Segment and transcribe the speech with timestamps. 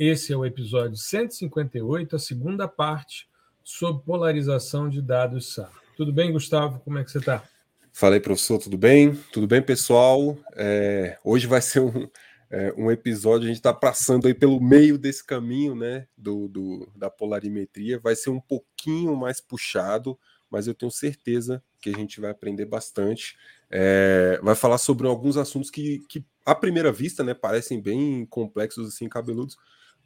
[0.00, 3.28] Esse é o episódio 158, a segunda parte,
[3.62, 5.70] sobre polarização de dados SAR.
[5.94, 6.80] Tudo bem, Gustavo?
[6.80, 7.44] Como é que você está?
[7.92, 9.14] Falei, professor, tudo bem?
[9.30, 10.38] Tudo bem, pessoal?
[10.56, 12.08] É, hoje vai ser um,
[12.50, 16.90] é, um episódio, a gente está passando aí pelo meio desse caminho, né, do, do,
[16.96, 18.00] da polarimetria.
[18.00, 20.18] Vai ser um pouquinho mais puxado,
[20.50, 23.36] mas eu tenho certeza que a gente vai aprender bastante.
[23.70, 28.88] É, vai falar sobre alguns assuntos que, que, à primeira vista, né, parecem bem complexos,
[28.88, 29.58] assim, cabeludos,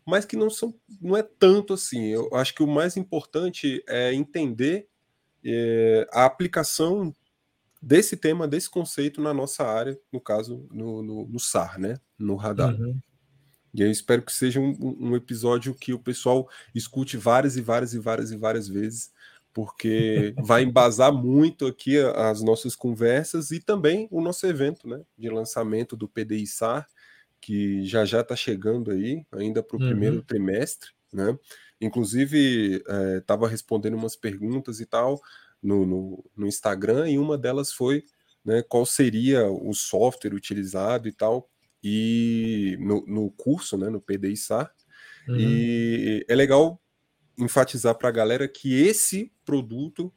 [0.06, 2.06] mas que não são, não é tanto assim.
[2.06, 4.88] Eu acho que o mais importante é entender
[5.44, 7.14] é, a aplicação
[7.80, 11.98] desse tema, desse conceito na nossa área, no caso, no, no, no SAR, né?
[12.18, 12.74] No radar.
[12.74, 12.98] Uhum.
[13.74, 17.92] E eu espero que seja um, um, episódio que o pessoal escute várias e várias
[17.92, 19.12] e várias e várias vezes,
[19.52, 25.02] porque vai embasar muito aqui as nossas conversas e também o nosso evento, né?
[25.18, 26.86] De lançamento do PDI SAR,
[27.44, 29.88] que já já está chegando aí, ainda para o uhum.
[29.88, 31.38] primeiro trimestre, né?
[31.78, 32.82] Inclusive,
[33.18, 35.20] estava é, respondendo umas perguntas e tal
[35.62, 38.04] no, no, no, Instagram, e uma delas foi
[38.42, 41.50] né, qual seria o software utilizado e tal,
[41.82, 44.72] e no, no curso, né, no PDI SAR.
[45.28, 45.36] Uhum.
[45.38, 46.80] E é legal
[47.36, 50.10] enfatizar para a galera que esse produto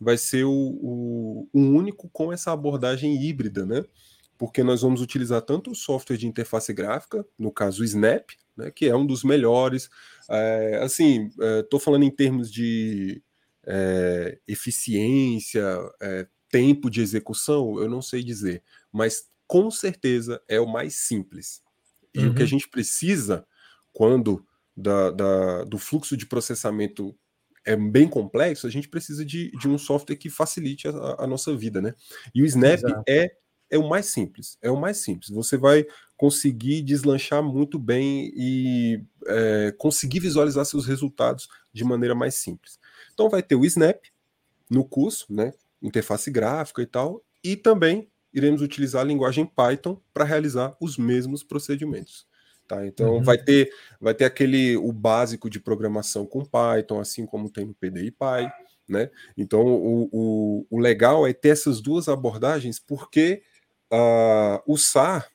[0.00, 3.84] vai ser o, o, o único com essa abordagem híbrida, né?
[4.40, 8.70] Porque nós vamos utilizar tanto o software de interface gráfica, no caso o Snap, né,
[8.70, 9.90] que é um dos melhores.
[10.30, 13.22] É, assim, estou é, falando em termos de
[13.66, 15.62] é, eficiência,
[16.00, 21.62] é, tempo de execução, eu não sei dizer, mas com certeza é o mais simples.
[22.14, 22.30] E uhum.
[22.30, 22.48] o que a uhum.
[22.48, 23.46] gente precisa
[23.92, 24.42] quando
[24.74, 27.14] da, da, do fluxo de processamento
[27.62, 31.54] é bem complexo, a gente precisa de, de um software que facilite a, a nossa
[31.54, 31.94] vida, né?
[32.34, 33.02] E o Snap Exato.
[33.06, 33.36] é
[33.70, 34.58] é o mais simples.
[34.60, 35.30] É o mais simples.
[35.30, 35.86] Você vai
[36.16, 42.78] conseguir deslanchar muito bem e é, conseguir visualizar seus resultados de maneira mais simples.
[43.14, 44.02] Então vai ter o Snap
[44.68, 45.52] no curso, né?
[45.80, 51.42] Interface gráfica e tal, e também iremos utilizar a linguagem Python para realizar os mesmos
[51.42, 52.26] procedimentos.
[52.68, 52.86] Tá?
[52.86, 53.22] Então uhum.
[53.22, 53.70] vai ter
[54.00, 58.52] vai ter aquele o básico de programação com Python, assim como tem no PDI Py,
[58.88, 59.10] né?
[59.36, 63.42] Então o, o, o legal é ter essas duas abordagens porque
[63.92, 65.28] Uh, o SAR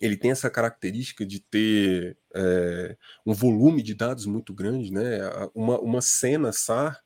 [0.00, 5.20] ele tem essa característica de ter é, um volume de dados muito grande, né?
[5.54, 7.02] Uma, uma cena SAR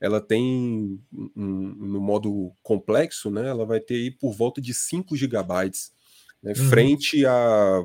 [0.00, 3.48] ela tem um, no modo complexo, né?
[3.48, 5.92] Ela vai ter aí por volta de 5 gigabytes,
[6.42, 6.52] né?
[6.56, 6.68] uhum.
[6.68, 7.84] frente a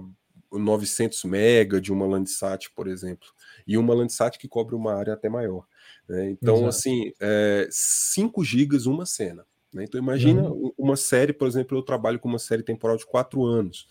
[0.51, 3.27] 900 mega de uma Landsat, por exemplo,
[3.67, 5.67] e uma Landsat que cobre uma área até maior.
[6.09, 6.31] Né?
[6.31, 6.69] Então, Exato.
[6.69, 9.45] assim, é, 5 gigas uma cena.
[9.73, 9.83] Né?
[9.83, 10.71] Então, imagina uhum.
[10.77, 13.87] uma série, por exemplo, eu trabalho com uma série temporal de quatro anos.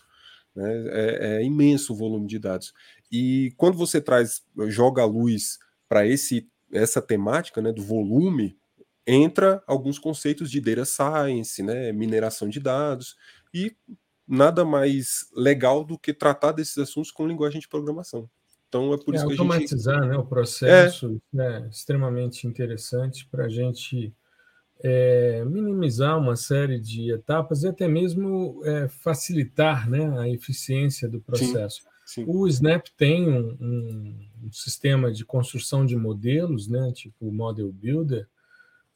[0.55, 0.87] Né?
[0.89, 2.73] É, é, imenso o volume de dados.
[3.11, 8.57] E quando você traz, joga a luz para esse essa temática né, do volume,
[9.05, 13.15] entra alguns conceitos de data science, né, mineração de dados,
[13.53, 13.73] e
[14.27, 18.29] nada mais legal do que tratar desses assuntos com linguagem de programação.
[18.67, 19.39] Então é por é, isso que a gente.
[19.39, 21.41] Automatizar né, o processo é.
[21.41, 24.13] é extremamente interessante para a gente
[24.83, 31.19] é, minimizar uma série de etapas e até mesmo é, facilitar né, a eficiência do
[31.19, 31.81] processo.
[32.05, 32.25] Sim, sim.
[32.27, 37.71] O Snap tem um, um, um, sistema de construção de modelos, né, tipo o Model
[37.71, 38.27] Builder,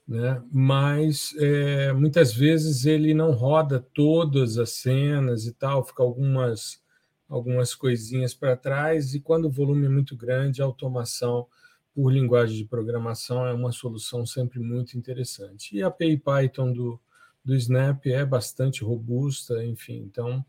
[0.08, 6.80] né, mas é, muitas vezes ele não roda todas as cenas e tal, fica algumas,
[7.28, 11.48] algumas coisinhas para trás, e quando o volume é muito grande, a automação
[11.94, 15.76] por linguagem de programação é uma solução sempre muito interessante.
[15.76, 17.00] E a API Python do,
[17.44, 20.46] do Snap é bastante robusta, enfim, então,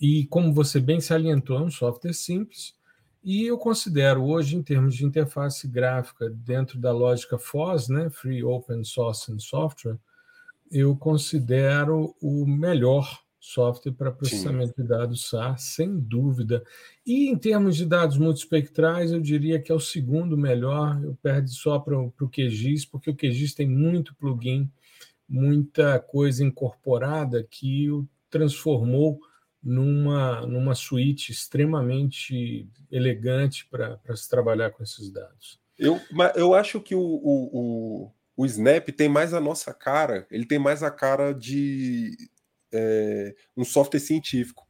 [0.00, 2.76] e como você bem salientou, é um software simples,
[3.22, 8.42] e eu considero hoje, em termos de interface gráfica, dentro da lógica FOSS, né, Free
[8.44, 9.98] Open Source and Software,
[10.70, 14.82] eu considero o melhor software para processamento Sim.
[14.82, 16.62] de dados SAR, sem dúvida.
[17.06, 21.50] E em termos de dados multispectrais, eu diria que é o segundo melhor, eu perdi
[21.50, 24.70] só para o QGIS, porque o QGIS tem muito plugin,
[25.26, 29.18] muita coisa incorporada que o transformou
[29.62, 35.58] numa, numa suíte extremamente elegante para se trabalhar com esses dados.
[35.78, 35.98] Eu,
[36.34, 40.58] eu acho que o, o, o, o, Snap tem mais a nossa cara, ele tem
[40.58, 42.14] mais a cara de
[42.72, 44.66] é, um software científico.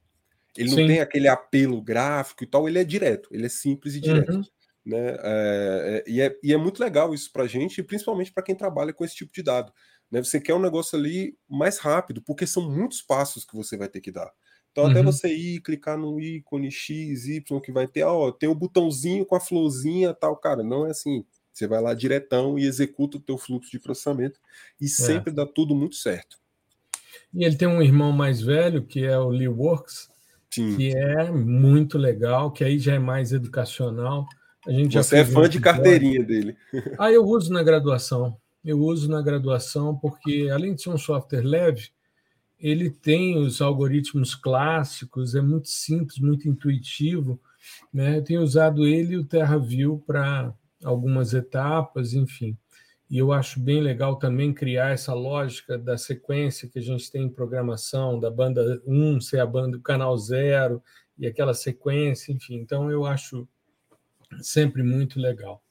[0.57, 0.81] Ele Sim.
[0.81, 4.33] não tem aquele apelo gráfico e tal, ele é direto, ele é simples e direto.
[4.33, 4.43] Uhum.
[4.85, 5.17] Né?
[5.21, 8.55] É, é, e, é, e é muito legal isso para a gente, principalmente para quem
[8.55, 9.73] trabalha com esse tipo de dado.
[10.11, 10.23] Né?
[10.23, 14.01] Você quer um negócio ali mais rápido, porque são muitos passos que você vai ter
[14.01, 14.33] que dar.
[14.73, 14.91] Então, uhum.
[14.91, 18.55] até você ir clicar no ícone X, Y, que vai ter, ó, tem o um
[18.55, 21.25] botãozinho com a florzinha tal, cara, não é assim.
[21.53, 24.41] Você vai lá diretão e executa o teu fluxo de processamento
[24.81, 24.89] e é.
[24.89, 26.39] sempre dá tudo muito certo.
[27.33, 30.09] E ele tem um irmão mais velho, que é o Lee Works,
[30.51, 30.77] Sim.
[30.77, 34.27] que é muito legal, que aí já é mais educacional.
[34.67, 36.57] A gente Você é fã de carteirinha dele.
[36.99, 38.37] Ah, eu uso na graduação.
[38.65, 41.91] Eu uso na graduação porque, além de ser um software leve,
[42.59, 47.41] ele tem os algoritmos clássicos, é muito simples, muito intuitivo.
[47.93, 48.19] Né?
[48.19, 50.53] Eu tenho usado ele e o TerraView para
[50.85, 52.57] algumas etapas, enfim.
[53.11, 57.23] E eu acho bem legal também criar essa lógica da sequência que a gente tem
[57.23, 60.83] em programação, da banda 1 ser a banda do canal 0
[61.19, 62.57] e aquela sequência, enfim.
[62.57, 63.49] Então eu acho
[64.41, 65.63] sempre muito legal.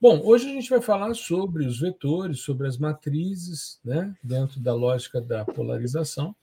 [0.00, 4.74] Bom, hoje a gente vai falar sobre os vetores, sobre as matrizes, né, dentro da
[4.74, 6.34] lógica da polarização.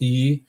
[0.00, 0.42] E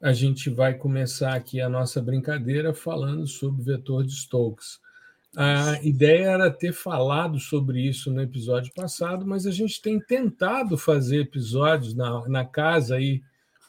[0.00, 4.78] a gente vai começar aqui a nossa brincadeira falando sobre o vetor de Stokes.
[5.36, 10.78] A ideia era ter falado sobre isso no episódio passado, mas a gente tem tentado
[10.78, 13.22] fazer episódios na, na casa aí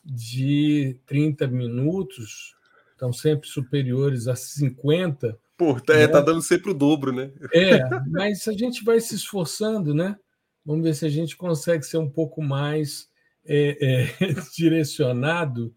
[0.03, 2.55] de 30 minutos,
[2.91, 7.31] estão sempre superiores a 50 Pô, tá, é, tá dando sempre o dobro, né?
[7.53, 7.79] É,
[8.09, 10.17] mas a gente vai se esforçando, né?
[10.65, 13.07] Vamos ver se a gente consegue ser um pouco mais
[13.45, 13.77] é,
[14.19, 15.73] é, direcionado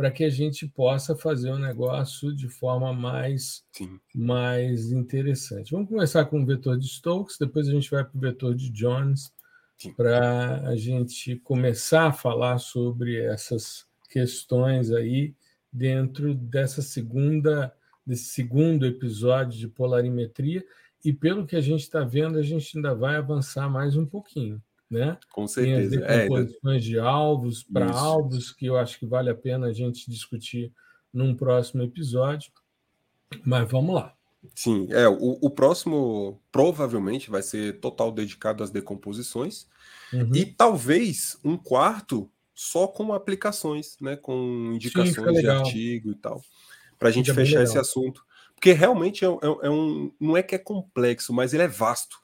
[0.00, 3.62] para que a gente possa fazer o um negócio de forma mais,
[4.14, 5.72] mais interessante.
[5.72, 8.70] Vamos começar com o vetor de Stokes, depois a gente vai para o vetor de
[8.70, 9.30] Jones,
[9.98, 15.34] para a gente começar a falar sobre essas questões aí
[15.70, 17.70] dentro dessa segunda
[18.06, 20.64] desse segundo episódio de polarimetria,
[21.04, 24.62] e pelo que a gente está vendo, a gente ainda vai avançar mais um pouquinho.
[24.90, 25.16] Né?
[25.30, 25.90] Com certeza.
[25.90, 29.34] Tem as é, decomposições é, de alvos para alvos, que eu acho que vale a
[29.34, 30.72] pena a gente discutir
[31.12, 32.50] num próximo episódio.
[33.44, 34.14] Mas vamos lá.
[34.54, 39.68] Sim, é, o, o próximo provavelmente vai ser total dedicado às decomposições
[40.12, 40.34] uhum.
[40.34, 46.42] e talvez um quarto só com aplicações, né, com indicações Sim, de artigo e tal
[47.00, 48.22] para a gente fechar esse assunto.
[48.54, 50.12] Porque realmente é, é, é, um.
[50.20, 52.18] Não é que é complexo, mas ele é vasto.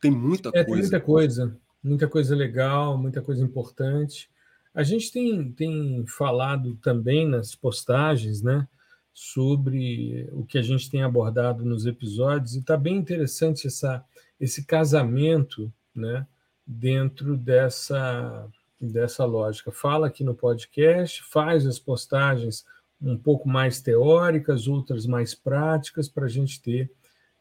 [0.00, 0.66] Tem muita é, coisa.
[0.66, 1.58] Tem muita coisa.
[1.82, 4.30] Muita coisa legal, muita coisa importante.
[4.74, 8.66] A gente tem, tem falado também nas postagens, né?
[9.12, 14.02] Sobre o que a gente tem abordado nos episódios, e está bem interessante essa,
[14.40, 16.26] esse casamento né,
[16.66, 18.48] dentro dessa,
[18.80, 19.70] dessa lógica.
[19.70, 22.64] Fala aqui no podcast, faz as postagens
[23.00, 26.90] um pouco mais teóricas, outras mais práticas, para a gente ter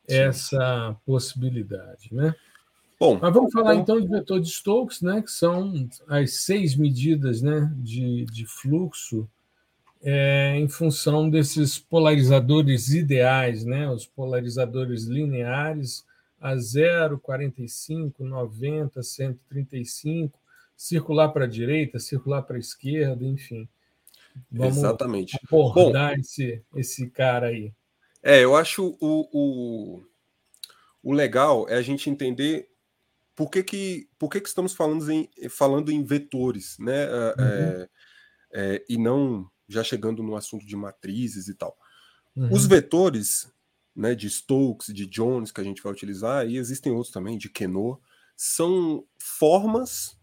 [0.07, 0.17] Sim.
[0.17, 2.13] essa possibilidade.
[2.13, 2.35] Né?
[3.01, 6.75] Bom, Mas vamos falar então, então de vetor de Stokes, né, que são as seis
[6.75, 9.27] medidas né, de, de fluxo
[10.03, 16.05] é, em função desses polarizadores ideais, né, os polarizadores lineares
[16.39, 20.39] a 0, 45, 90, 135,
[20.77, 23.67] circular para a direita, circular para a esquerda, enfim.
[24.51, 25.39] Vamos Exatamente.
[25.43, 27.73] abordar Bom, esse, esse cara aí.
[28.21, 30.03] É, eu acho o, o,
[31.01, 32.70] o legal é a gente entender
[33.41, 37.05] por que, que, por que, que estamos falando em, falando em vetores, né?
[37.05, 37.33] É, uhum.
[37.39, 37.89] É,
[38.53, 41.75] é, e não já chegando no assunto de matrizes e tal.
[42.35, 42.53] Uhum.
[42.53, 43.51] Os vetores
[43.95, 47.49] né, de Stokes, de Jones, que a gente vai utilizar, e existem outros também, de
[47.49, 47.99] Queneau,
[48.37, 50.15] são formas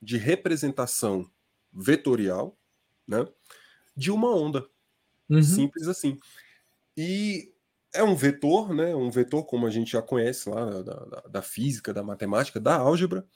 [0.00, 1.30] de representação
[1.70, 2.58] vetorial
[3.06, 3.26] né?
[3.94, 4.66] De uma onda.
[5.28, 5.42] Uhum.
[5.42, 6.18] Simples assim.
[6.96, 7.52] E
[7.96, 8.94] é um vetor, né?
[8.94, 12.76] Um vetor como a gente já conhece lá da, da, da física, da matemática, da
[12.76, 13.26] álgebra.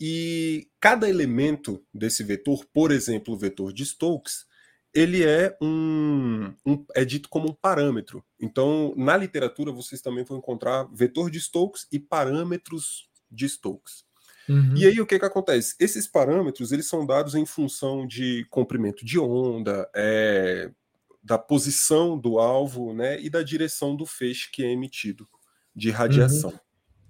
[0.00, 4.46] E cada elemento desse vetor, por exemplo, o vetor de Stokes,
[4.94, 8.24] ele é um, um, é dito como um parâmetro.
[8.40, 14.04] Então, na literatura vocês também vão encontrar vetor de Stokes e parâmetros de Stokes.
[14.48, 14.76] Uhum.
[14.76, 15.74] E aí o que, que acontece?
[15.78, 20.70] Esses parâmetros eles são dados em função de comprimento de onda, é,
[21.22, 25.28] da posição do alvo, né, e da direção do feixe que é emitido
[25.74, 26.50] de radiação.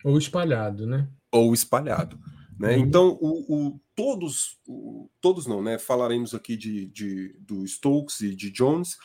[0.04, 0.12] Uhum.
[0.12, 1.08] Ou espalhado, né?
[1.30, 2.18] Ou espalhado.
[2.58, 2.76] Né?
[2.76, 2.82] Uhum.
[2.82, 5.78] Então, o, o todos, o, todos não, né?
[5.78, 8.98] Falaremos aqui de, de, do Stokes e de Jones,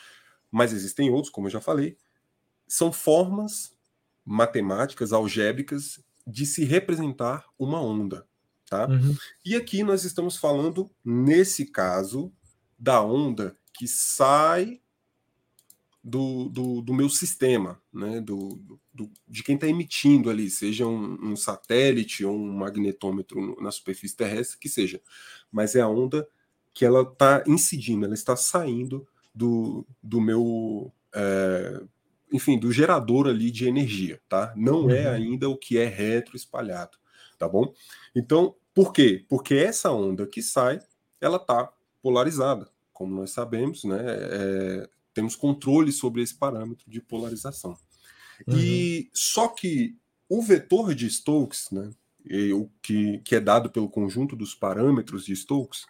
[0.51, 1.97] mas existem outros, como eu já falei,
[2.67, 3.71] são formas
[4.25, 8.27] matemáticas, algébricas, de se representar uma onda.
[8.69, 8.87] Tá?
[8.87, 9.15] Uhum.
[9.45, 12.33] E aqui nós estamos falando, nesse caso,
[12.77, 14.81] da onda que sai
[16.07, 18.21] do, do, do meu sistema, né?
[18.21, 18.55] do,
[18.93, 24.15] do de quem está emitindo ali, seja um, um, satélite ou um magnetômetro na superfície
[24.15, 25.01] terrestre, que seja.
[25.51, 26.25] Mas é a onda
[26.73, 30.91] que ela está incidindo, ela está saindo do, do meu.
[31.13, 31.83] É,
[32.31, 34.53] enfim, do gerador ali de energia, tá?
[34.55, 35.07] Não é uhum.
[35.07, 36.97] é ainda o que é retroespalhado,
[37.37, 37.73] tá bom?
[38.15, 39.25] Então, por quê?
[39.27, 40.79] Porque essa onda que sai,
[41.19, 41.71] ela está
[42.01, 43.97] polarizada, como nós sabemos, né?
[43.99, 47.75] É, temos controle sobre esse parâmetro de polarização.
[48.45, 48.55] Uhum.
[48.55, 49.97] E só que
[50.29, 51.89] o vetor de Stokes, né?
[52.53, 55.87] O que, que é dado pelo conjunto dos parâmetros de Stokes,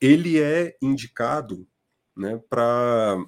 [0.00, 1.68] ele é indicado
[2.16, 3.24] né, para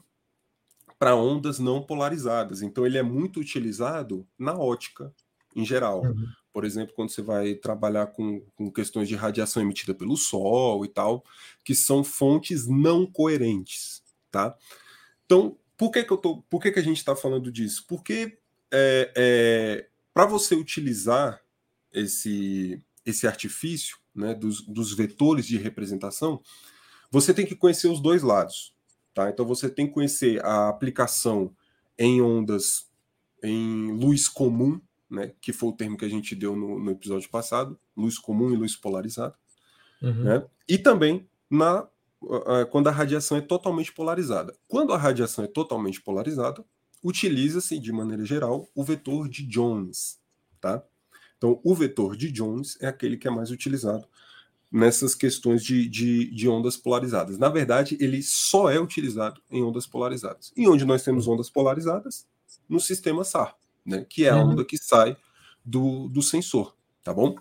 [0.98, 2.62] para ondas não polarizadas.
[2.62, 5.14] Então ele é muito utilizado na ótica
[5.54, 6.02] em geral.
[6.02, 6.26] Uhum.
[6.52, 10.88] Por exemplo, quando você vai trabalhar com, com, questões de radiação emitida pelo Sol e
[10.88, 11.22] tal,
[11.62, 14.56] que são fontes não coerentes, tá?
[15.26, 17.84] Então, por que, que, eu tô, por que, que a gente está falando disso?
[17.86, 18.38] Porque
[18.72, 21.42] é, é, para você utilizar
[21.92, 26.40] esse, esse artifício né, dos, dos vetores de representação,
[27.10, 28.74] você tem que conhecer os dois lados.
[29.12, 29.28] Tá?
[29.28, 31.54] Então você tem que conhecer a aplicação
[31.98, 32.88] em ondas
[33.42, 37.28] em luz comum, né, que foi o termo que a gente deu no, no episódio
[37.30, 39.34] passado, luz comum e luz polarizada,
[40.02, 40.24] uhum.
[40.24, 40.46] né?
[40.68, 41.88] e também na
[42.70, 44.54] quando a radiação é totalmente polarizada.
[44.68, 46.64] Quando a radiação é totalmente polarizada,
[47.02, 50.18] utiliza-se de maneira geral o vetor de Jones,
[50.60, 50.82] tá?
[51.36, 54.06] Então, o vetor de Jones é aquele que é mais utilizado
[54.72, 57.38] nessas questões de, de, de, ondas polarizadas.
[57.38, 60.52] Na verdade, ele só é utilizado em ondas polarizadas.
[60.56, 62.26] E onde nós temos ondas polarizadas?
[62.68, 63.54] No sistema SAR,
[63.84, 64.50] né, que é a uhum.
[64.50, 65.16] onda que sai
[65.64, 67.36] do, do sensor, tá bom?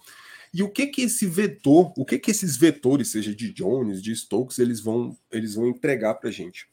[0.55, 4.15] E o que que esse vetor, o que que esses vetores, seja de Jones, de
[4.15, 6.69] Stokes, eles vão, eles vão entregar para a gente?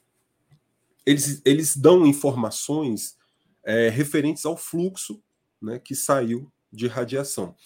[1.04, 3.18] Eles, eles dão informações
[3.64, 5.20] é, referentes ao fluxo
[5.60, 7.56] né, que saiu de radiação.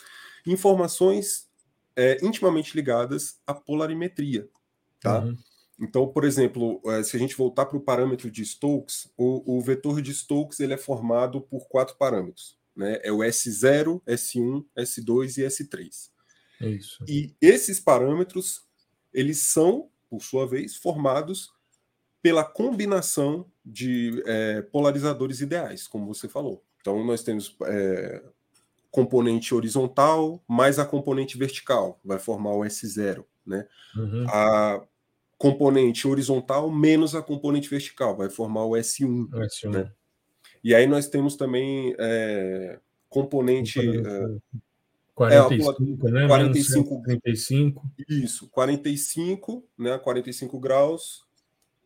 [0.46, 1.50] Informações
[1.94, 4.48] é, intimamente ligadas à polarimetria.
[5.02, 5.20] Tá?
[5.20, 5.36] Uhum.
[5.78, 9.60] Então, por exemplo, é, se a gente voltar para o parâmetro de Stokes, o, o,
[9.60, 12.56] vetor de Stokes ele é formado por quatro parâmetros.
[12.76, 13.00] Né?
[13.02, 16.10] É o S0, S1, S2 e S3.
[16.60, 17.04] Isso.
[17.08, 18.62] E esses parâmetros,
[19.12, 21.50] eles são, por sua vez, formados
[22.22, 26.64] pela combinação de é, polarizadores ideais, como você falou.
[26.80, 28.22] Então, nós temos é,
[28.90, 33.66] componente horizontal mais a componente vertical, vai formar o S0, né?
[33.96, 34.26] Uhum.
[34.28, 34.82] A
[35.38, 39.28] componente horizontal menos a componente vertical, vai formar o S1.
[39.32, 39.70] O S1.
[39.70, 39.92] Né?
[40.66, 43.78] E aí nós temos também é, componente.
[43.78, 44.36] É,
[45.14, 46.26] 45, é, né?
[46.26, 47.90] 45, 35.
[48.08, 49.96] Isso, 45, né?
[49.96, 51.24] 45 graus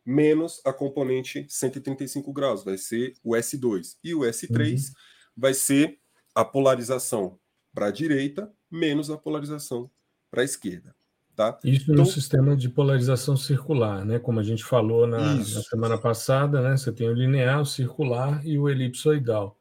[0.03, 3.97] menos a componente 135 graus, vai ser o S2.
[4.03, 4.93] E o S3 uhum.
[5.37, 5.99] vai ser
[6.33, 7.37] a polarização
[7.71, 9.91] para a direita menos a polarização
[10.31, 10.95] para a esquerda.
[11.35, 11.57] Tá?
[11.63, 14.19] Isso então, no sistema de polarização circular, né?
[14.19, 16.77] Como a gente falou na, na semana passada, né?
[16.77, 19.57] Você tem o linear, o circular e o elipsoidal.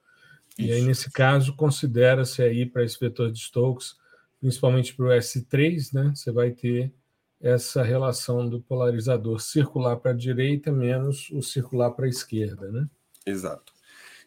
[0.58, 0.68] Isso.
[0.68, 3.94] E aí, nesse caso, considera-se aí para esse vetor de Stokes,
[4.40, 6.12] principalmente para o S3, né?
[6.14, 6.92] Você vai ter
[7.40, 12.86] essa relação do polarizador circular para a direita menos o circular para a esquerda, né?
[13.24, 13.72] Exato.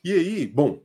[0.04, 0.82] E aí, bom,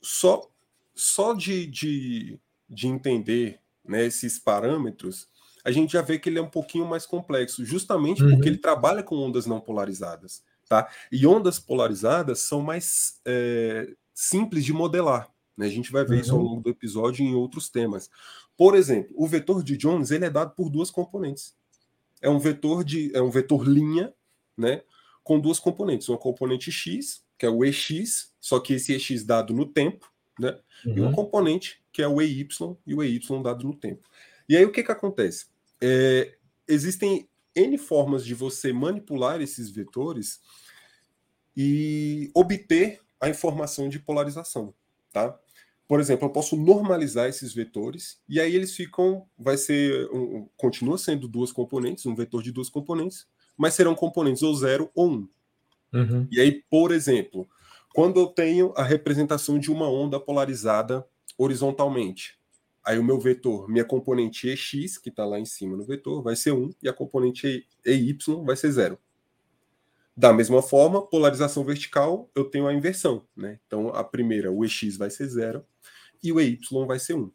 [0.00, 0.50] só,
[0.94, 5.28] só de, de, de entender né, esses parâmetros,
[5.64, 8.30] a gente já vê que ele é um pouquinho mais complexo, justamente uhum.
[8.30, 10.42] porque ele trabalha com ondas não polarizadas.
[10.68, 10.88] Tá?
[11.10, 15.28] E ondas polarizadas são mais é, simples de modelar.
[15.56, 15.66] Né?
[15.66, 16.20] A gente vai ver uhum.
[16.20, 16.44] isso ao uhum.
[16.44, 18.08] longo do episódio em outros temas.
[18.56, 21.54] Por exemplo, o vetor de Jones ele é dado por duas componentes.
[22.22, 24.12] É um vetor de é um vetor linha,
[24.56, 24.82] né,
[25.24, 29.54] com duas componentes, uma componente x que é o EX, só que esse EX dado
[29.54, 30.58] no tempo, né?
[30.84, 30.94] Uhum.
[30.94, 32.46] E uma componente, que é o EY,
[32.86, 34.06] e o EY dado no tempo.
[34.46, 35.46] E aí o que, que acontece?
[35.80, 36.36] É,
[36.68, 40.40] existem N formas de você manipular esses vetores
[41.56, 44.74] e obter a informação de polarização,
[45.12, 45.38] tá?
[45.86, 50.96] Por exemplo, eu posso normalizar esses vetores e aí eles ficam, vai ser, um, continua
[50.96, 55.28] sendo duas componentes, um vetor de duas componentes, mas serão componentes ou zero ou um.
[55.92, 56.28] Uhum.
[56.30, 57.48] E aí, por exemplo,
[57.92, 61.04] quando eu tenho a representação de uma onda polarizada
[61.36, 62.39] horizontalmente,
[62.84, 66.36] aí o meu vetor, minha componente EX, que está lá em cima no vetor, vai
[66.36, 68.98] ser 1, e a componente EY vai ser 0.
[70.16, 73.24] Da mesma forma, polarização vertical, eu tenho a inversão.
[73.36, 73.58] Né?
[73.66, 75.64] Então, a primeira, o EX vai ser zero
[76.22, 77.30] e o EY vai ser 1.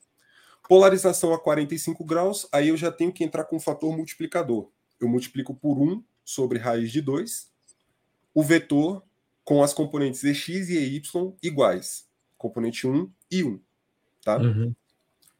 [0.68, 4.70] Polarização a 45 graus, aí eu já tenho que entrar com o fator multiplicador.
[5.00, 7.52] Eu multiplico por 1 sobre raiz de 2,
[8.34, 9.04] o vetor
[9.44, 11.02] com as componentes EX e EY
[11.42, 13.60] iguais, componente 1 e 1.
[14.24, 14.38] Tá?
[14.38, 14.76] Uhum.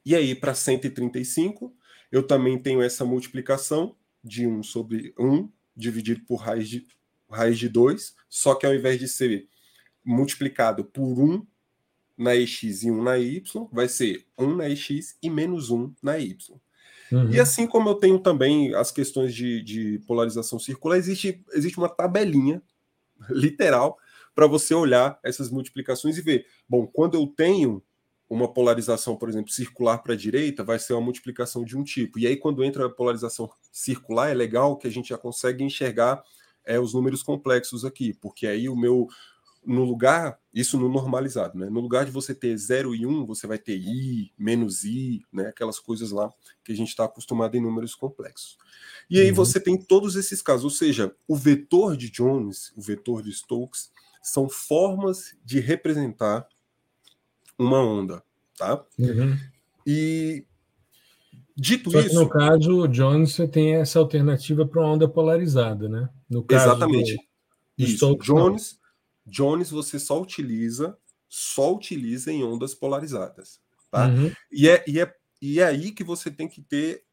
[0.06, 1.74] E aí, para 135,
[2.12, 6.86] eu também tenho essa multiplicação de 1 sobre 1 dividido por raiz de,
[7.30, 9.48] raiz de 2, só que ao invés de ser
[10.04, 11.46] multiplicado por 1
[12.18, 16.18] na EX e 1 na Y, vai ser 1 na EX e menos 1 na
[16.18, 16.60] Y.
[17.12, 17.32] Uhum.
[17.32, 21.90] E assim como eu tenho também as questões de, de polarização circular, existe, existe uma
[21.90, 22.62] tabelinha
[23.30, 23.98] literal
[24.34, 26.46] para você olhar essas multiplicações e ver.
[26.68, 27.82] Bom, quando eu tenho
[28.30, 32.18] uma polarização, por exemplo, circular para a direita, vai ser uma multiplicação de um tipo.
[32.18, 36.24] E aí, quando entra a polarização circular, é legal que a gente já consegue enxergar
[36.66, 39.08] é, os números complexos aqui, porque aí o meu.
[39.68, 41.68] No lugar, isso no normalizado, né?
[41.72, 45.26] No lugar de você ter 0 e 1, um, você vai ter i, menos i,
[45.34, 45.48] né?
[45.48, 46.32] Aquelas coisas lá
[46.64, 48.60] que a gente está acostumado em números complexos.
[49.10, 49.36] E aí uhum.
[49.36, 53.90] você tem todos esses casos, ou seja, o vetor de Jones, o vetor de Stokes,
[54.22, 56.48] são formas de representar
[57.58, 58.24] uma onda,
[58.58, 58.84] tá?
[58.98, 59.38] Uhum.
[59.86, 60.46] E
[61.56, 66.10] dito Só isso, no caso, Jones você tem essa alternativa para uma onda polarizada, né?
[66.30, 67.16] No caso exatamente.
[67.16, 67.96] Do, do isso.
[67.96, 68.80] Stokes, Jones,
[69.26, 70.98] Jones você só utiliza,
[71.30, 73.60] só utiliza em ondas polarizadas,
[73.92, 74.08] tá?
[74.08, 74.32] Uhum.
[74.52, 77.04] E é, e é e é aí que você tem que ter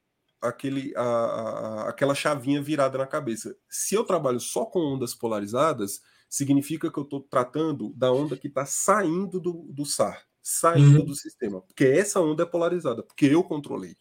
[0.40, 3.56] aquele, a, a, aquela chavinha virada na cabeça.
[3.68, 8.48] Se eu trabalho só com ondas polarizadas, significa que eu estou tratando da onda que
[8.48, 11.04] está saindo do, do SAR, saindo uhum.
[11.04, 11.60] do sistema.
[11.60, 13.96] Porque essa onda é polarizada, porque eu controlei.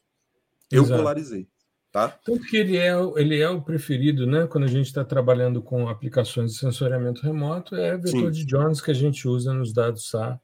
[0.72, 1.00] Eu Exato.
[1.00, 1.48] polarizei.
[1.92, 2.08] Tá?
[2.08, 4.48] Tanto que ele é, ele é o preferido, né?
[4.48, 8.40] Quando a gente está trabalhando com aplicações de sensoriamento remoto, é o vetor Sim.
[8.40, 10.40] de Jones que a gente usa nos dados SAR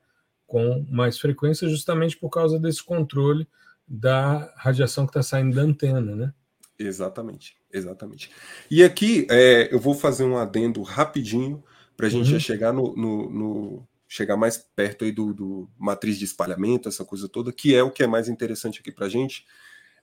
[0.46, 3.48] com mais frequência, justamente por causa desse controle
[3.88, 6.34] da radiação que está saindo da antena, né?
[6.78, 8.30] Exatamente, exatamente.
[8.70, 11.64] E aqui é, eu vou fazer um adendo rapidinho
[11.96, 12.40] para a gente uhum.
[12.40, 17.28] chegar no, no, no, chegar mais perto aí do, do, matriz de espalhamento, essa coisa
[17.28, 19.46] toda, que é o que é mais interessante aqui para a gente.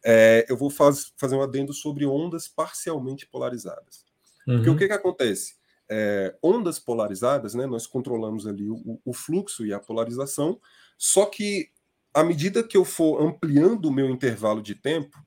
[0.05, 4.05] É, eu vou faz, fazer um adendo sobre ondas parcialmente polarizadas.
[4.47, 4.57] Uhum.
[4.57, 4.79] Porque o uhum.
[4.79, 5.55] que, que acontece?
[5.89, 10.61] É, ondas polarizadas, né, nós controlamos ali o, o, fluxo e a polarização,
[10.99, 11.71] só que
[12.13, 15.19] à medida que eu for ampliando o meu intervalo de tempo,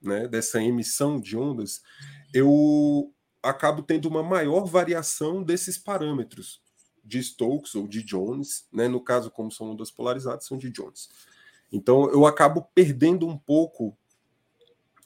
[0.00, 1.82] né, dessa emissão de ondas,
[2.34, 6.61] eu acabo tendo uma maior variação desses parâmetros
[7.04, 11.08] de Stokes ou de Jones, né, no caso, como são ondas polarizadas, são de Jones.
[11.72, 13.96] Então, eu acabo perdendo um pouco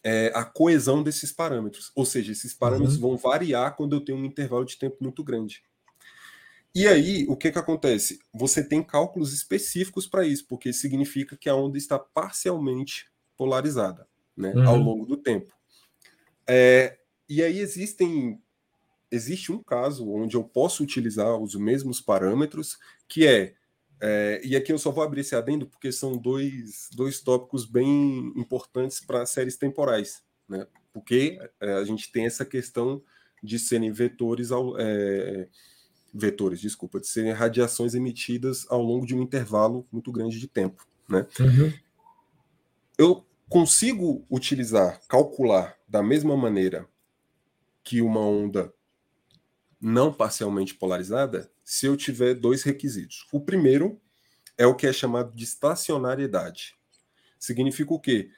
[0.03, 3.01] é, a coesão desses parâmetros, ou seja, esses parâmetros uhum.
[3.01, 5.63] vão variar quando eu tenho um intervalo de tempo muito grande.
[6.75, 8.19] E aí, o que, que acontece?
[8.35, 14.07] Você tem cálculos específicos para isso, porque significa que a onda está parcialmente polarizada
[14.37, 14.69] né, uhum.
[14.69, 15.53] ao longo do tempo.
[16.47, 18.41] É, e aí existem
[19.11, 23.55] existe um caso onde eu posso utilizar os mesmos parâmetros, que é,
[24.01, 28.33] é, e aqui eu só vou abrir esse adendo porque são dois, dois tópicos bem
[28.37, 30.67] importantes para séries temporais, né?
[30.93, 33.03] Porque é, a gente tem essa questão
[33.43, 35.49] de serem vetores ao, é,
[36.13, 40.87] vetores, desculpa, de serem radiações emitidas ao longo de um intervalo muito grande de tempo.
[41.09, 41.27] Né?
[41.39, 41.73] Uhum.
[42.99, 46.89] Eu consigo utilizar, calcular da mesma maneira
[47.85, 48.73] que uma onda
[49.87, 53.25] não parcialmente polarizada se eu tiver dois requisitos.
[53.31, 54.01] O primeiro
[54.59, 56.75] é o que é chamado de estacionariedade.
[57.39, 58.29] Significa o quê?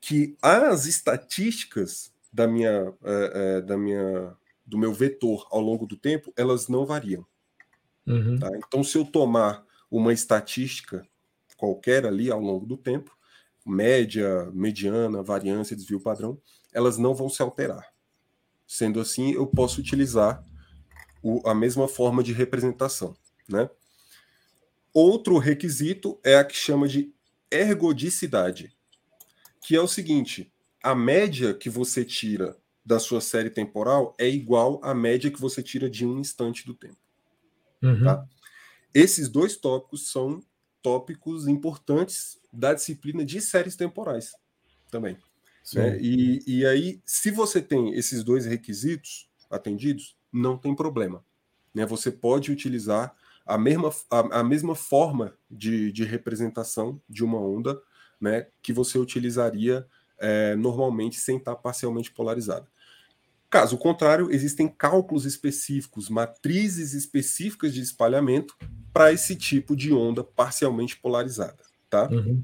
[0.00, 5.98] Que as estatísticas da minha, é, é, da minha do meu vetor ao longo do
[5.98, 7.24] tempo, elas não variam.
[8.06, 8.38] Uhum.
[8.38, 8.50] Tá?
[8.56, 11.06] Então, se eu tomar uma estatística
[11.58, 13.14] qualquer ali ao longo do tempo,
[13.66, 16.40] média, mediana, variância, desvio padrão,
[16.72, 17.86] elas não vão se alterar.
[18.66, 20.42] Sendo assim, eu posso utilizar
[21.26, 23.16] o, a mesma forma de representação.
[23.48, 23.68] Né?
[24.94, 27.12] Outro requisito é a que chama de
[27.50, 28.72] ergodicidade,
[29.60, 34.80] que é o seguinte: a média que você tira da sua série temporal é igual
[34.84, 36.96] à média que você tira de um instante do tempo.
[37.82, 38.04] Uhum.
[38.04, 38.24] Tá?
[38.94, 40.40] Esses dois tópicos são
[40.80, 44.32] tópicos importantes da disciplina de séries temporais
[44.88, 45.18] também.
[45.74, 45.98] Né?
[46.00, 51.24] E, e aí, se você tem esses dois requisitos atendidos, não tem problema.
[51.74, 51.84] Né?
[51.86, 57.80] Você pode utilizar a mesma, a, a mesma forma de, de representação de uma onda
[58.20, 59.86] né, que você utilizaria
[60.18, 62.66] é, normalmente sem estar parcialmente polarizada.
[63.48, 68.56] Caso contrário, existem cálculos específicos, matrizes específicas de espalhamento
[68.92, 72.08] para esse tipo de onda parcialmente polarizada, tá?
[72.10, 72.42] Uhum.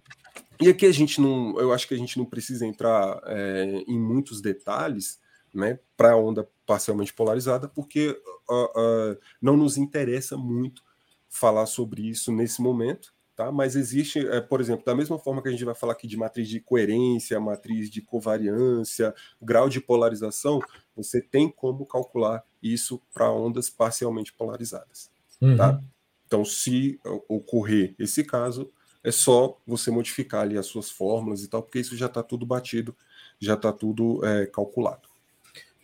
[0.60, 3.98] E aqui a gente não, eu acho que a gente não precisa entrar é, em
[3.98, 5.18] muitos detalhes,
[5.52, 10.82] né, para a onda parcialmente polarizada, porque uh, uh, não nos interessa muito
[11.28, 13.52] falar sobre isso nesse momento, tá?
[13.52, 16.16] Mas existe, é, por exemplo, da mesma forma que a gente vai falar aqui de
[16.16, 20.60] matriz de coerência, matriz de covariância, grau de polarização,
[20.96, 25.10] você tem como calcular isso para ondas parcialmente polarizadas,
[25.42, 25.54] uhum.
[25.54, 25.78] tá?
[26.26, 28.72] Então, se ocorrer esse caso,
[29.04, 32.46] é só você modificar ali as suas fórmulas e tal, porque isso já está tudo
[32.46, 32.96] batido,
[33.38, 35.11] já está tudo é, calculado.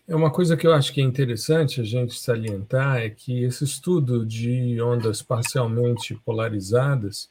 [0.09, 3.62] É uma coisa que eu acho que é interessante a gente salientar é que esse
[3.62, 7.29] estudo de ondas parcialmente polarizadas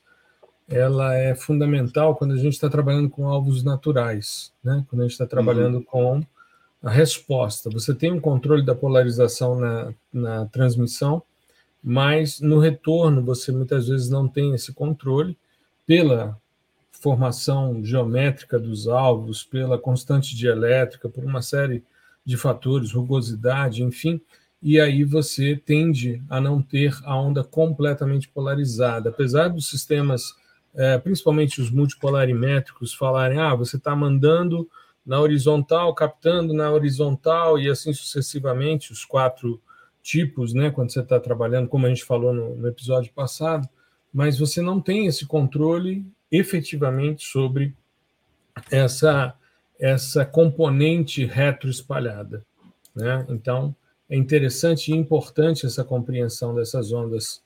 [0.69, 4.85] ela é fundamental quando a gente está trabalhando com alvos naturais, né?
[4.87, 5.83] quando a gente está trabalhando uhum.
[5.83, 6.23] com
[6.83, 7.67] a resposta.
[7.71, 11.23] Você tem um controle da polarização na, na transmissão,
[11.83, 15.35] mas no retorno você muitas vezes não tem esse controle
[15.87, 16.37] pela
[16.91, 21.96] formação geométrica dos alvos, pela constante dielétrica, por uma série de
[22.35, 24.19] fatores, rugosidade, enfim,
[24.61, 29.09] e aí você tende a não ter a onda completamente polarizada.
[29.09, 30.35] Apesar dos sistemas
[30.77, 34.69] é, principalmente os multipolarimétricos, falarem: ah, você está mandando
[35.03, 39.59] na horizontal, captando na horizontal e assim sucessivamente, os quatro
[40.03, 43.67] tipos, né, quando você está trabalhando, como a gente falou no, no episódio passado,
[44.13, 47.73] mas você não tem esse controle efetivamente sobre
[48.71, 49.33] essa
[49.79, 52.45] essa componente retroespalhada,
[52.95, 53.25] né?
[53.29, 53.75] Então
[54.09, 57.41] é interessante e importante essa compreensão dessas ondas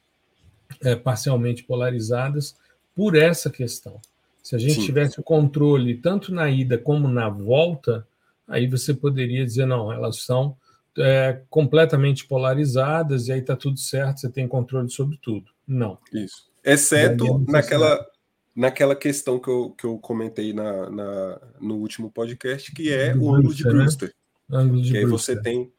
[0.84, 2.56] é, parcialmente polarizadas
[2.96, 4.00] por essa questão.
[4.44, 4.86] Se a gente Sim.
[4.86, 8.08] tivesse o controle tanto na ida como na volta,
[8.48, 10.56] aí você poderia dizer, não, elas são
[10.98, 15.46] é, completamente polarizadas e aí está tudo certo, você tem controle sobre tudo.
[15.67, 15.98] Não.
[16.12, 16.50] Isso.
[16.63, 18.06] Exceto naquela,
[18.55, 23.33] naquela questão que eu, que eu comentei na, na no último podcast, que é o
[23.33, 24.13] ângulo de Brewster.
[24.49, 24.57] Né?
[24.57, 25.71] Ângulo de que aí você tem,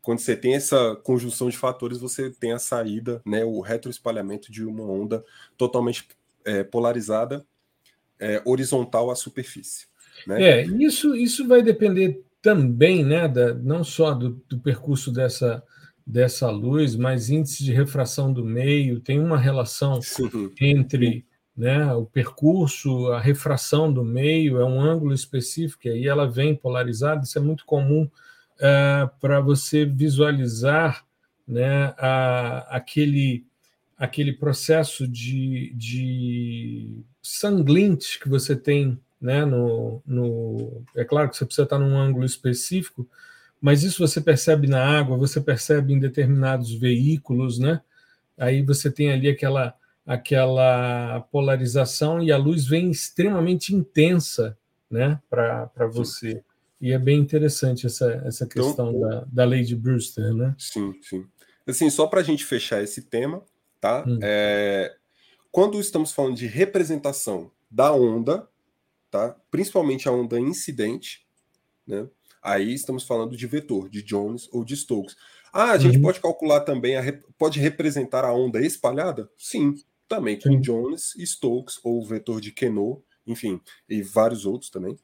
[0.00, 4.64] quando você tem essa conjunção de fatores, você tem a saída, né, o retroespalhamento de
[4.64, 5.24] uma onda
[5.56, 6.06] totalmente
[6.44, 7.44] é, polarizada
[8.18, 9.86] é, horizontal à superfície.
[10.26, 10.42] Né?
[10.42, 15.62] É, isso, isso vai depender também, né, da, não só do, do percurso dessa,
[16.06, 20.52] dessa luz, mas índice de refração do meio, tem uma relação Sim.
[20.60, 21.24] entre
[21.56, 26.54] né, o percurso, a refração do meio, é um ângulo específico, e aí ela vem
[26.54, 28.08] polarizada, isso é muito comum
[28.58, 31.04] é, para você visualizar
[31.46, 33.44] né, a, aquele
[34.00, 41.44] aquele processo de, de sanglinte que você tem, né, no, no, é claro que você
[41.44, 43.06] precisa estar num ângulo específico,
[43.60, 47.82] mas isso você percebe na água, você percebe em determinados veículos, né?
[48.38, 49.74] Aí você tem ali aquela
[50.10, 54.58] aquela polarização e a luz vem extremamente intensa,
[54.90, 56.42] né, para você.
[56.80, 60.52] E é bem interessante essa, essa então, questão então, da, da lei de Brewster, né?
[60.58, 61.24] Sim, sim.
[61.64, 63.40] Assim, só para a gente fechar esse tema,
[63.80, 64.04] tá?
[64.04, 64.18] Hum.
[64.20, 64.96] É,
[65.52, 68.48] quando estamos falando de representação da onda,
[69.12, 69.36] tá?
[69.48, 71.24] Principalmente a onda incidente,
[71.86, 72.08] né?
[72.42, 75.14] Aí estamos falando de vetor, de Jones ou de Stokes.
[75.52, 76.02] Ah, a gente uhum.
[76.02, 77.02] pode calcular também, a,
[77.38, 79.30] pode representar a onda espalhada?
[79.38, 79.76] Sim,
[80.10, 80.60] também com Sim.
[80.60, 84.98] Jones, Stokes ou vetor de Queneau, enfim, e vários outros também.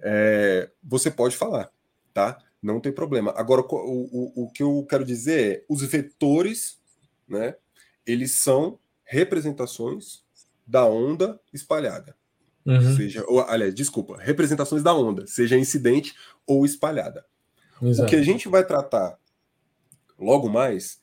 [0.00, 1.68] É, você pode falar,
[2.14, 2.38] tá?
[2.62, 3.34] Não tem problema.
[3.36, 6.80] Agora, o, o, o que eu quero dizer é, os vetores,
[7.28, 7.56] né?
[8.06, 10.22] eles são representações
[10.64, 12.16] da onda espalhada.
[12.64, 12.96] Uhum.
[12.96, 16.14] Seja, ou, aliás, desculpa, representações da onda, seja incidente
[16.46, 17.26] ou espalhada.
[17.82, 18.06] Exato.
[18.06, 19.18] O que a gente vai tratar
[20.16, 21.00] logo mais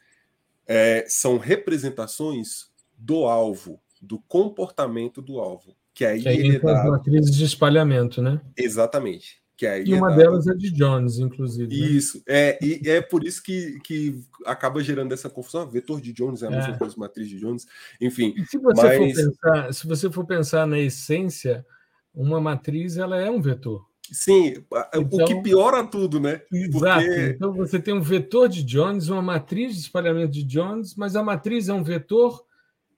[0.65, 5.75] é, são representações do alvo, do comportamento do alvo.
[5.93, 6.77] Que aí, que aí é dado...
[6.77, 8.41] as matrizes de espalhamento, né?
[8.55, 9.41] Exatamente.
[9.57, 11.67] Que aí e uma delas é de Jones, inclusive.
[11.67, 11.88] Né?
[11.88, 15.63] Isso, é, e é por isso que, que acaba gerando essa confusão.
[15.63, 16.77] Ah, vetor de Jones é a mesma é.
[16.77, 17.67] coisa, matriz de Jones,
[17.99, 18.33] enfim.
[18.38, 18.97] E se você, mas...
[18.97, 21.65] for pensar, se você for pensar na essência,
[22.13, 23.85] uma matriz ela é um vetor.
[24.12, 26.41] Sim, então, o que então piora tudo, né?
[26.51, 27.05] Exato.
[27.05, 27.21] Porque...
[27.35, 31.23] Então você tem um vetor de Jones, uma matriz de espalhamento de Jones, mas a
[31.23, 32.43] matriz é um vetor,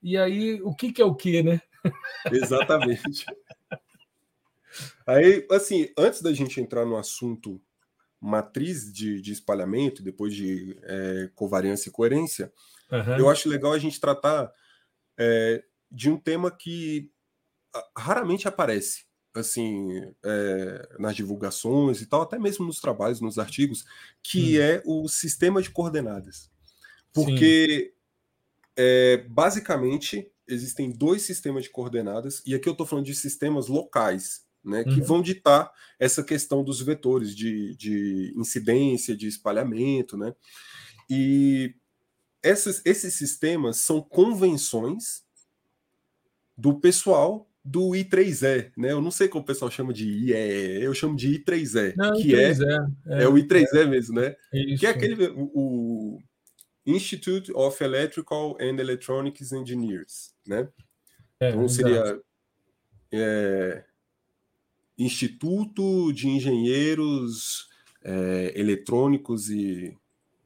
[0.02, 1.62] e aí o que, que é o que, né?
[2.32, 3.26] Exatamente.
[5.06, 7.62] Aí, assim, antes da gente entrar no assunto
[8.20, 12.54] matriz de, de espalhamento, depois de é, covariância e coerência,
[12.92, 13.18] uhum.
[13.18, 14.52] eu acho legal a gente tratar
[15.18, 17.12] é, de um tema que
[17.98, 23.86] raramente aparece assim é, nas divulgações e tal, até mesmo nos trabalhos, nos artigos,
[24.22, 24.62] que hum.
[24.62, 26.52] é o sistema de coordenadas.
[27.14, 27.94] Porque
[28.78, 34.46] é, basicamente existem dois sistemas de coordenadas, e aqui eu estou falando de sistemas locais,
[34.64, 35.04] né, que uhum.
[35.04, 40.36] vão ditar essa questão dos vetores de, de incidência, de espalhamento, né?
[41.10, 41.74] E
[42.44, 45.24] esses, esses sistemas são convenções
[46.56, 48.92] do pessoal do I3E, né?
[48.92, 52.30] Eu não sei como o pessoal chama de IE, eu chamo de I3E, não, que
[52.30, 52.64] I3E,
[53.08, 54.36] é, é, é, o I3E é, mesmo, né?
[54.54, 54.80] Isso.
[54.80, 56.20] Que é aquele o,
[56.86, 60.68] Institute of Electrical and Electronics Engineers, né?
[61.40, 62.20] É, então seria
[63.12, 63.84] é,
[64.98, 67.68] Instituto de Engenheiros
[68.04, 69.96] é, Eletrônicos e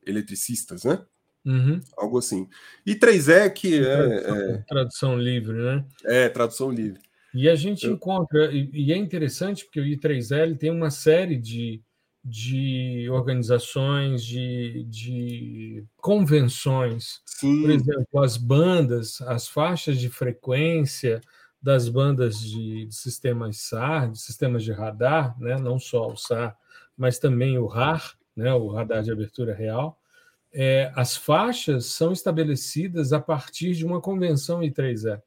[0.06, 1.04] Eletricistas, né?
[1.46, 1.80] Uhum.
[1.96, 2.50] Algo assim.
[2.86, 5.86] E 3E que é, tradução, é, tradução, livre, né?
[6.04, 7.02] É, tradução livre.
[7.34, 7.94] E a gente Eu...
[7.94, 11.82] encontra, e, e, é interessante porque o I3L tem uma série de,
[12.26, 17.22] de organizações, de, de convenções.
[17.26, 17.62] Sim.
[17.62, 21.22] Por exemplo, as bandas, as faixas de frequência
[21.62, 25.56] das bandas de, de sistemas SAR, de sistemas de radar, né?
[25.58, 26.58] não só o SAR,
[26.98, 28.54] mas também o RAR, né?
[28.54, 30.00] o radar de abertura real
[30.58, 35.22] é, as faixas são estabelecidas a partir de uma convenção I3E.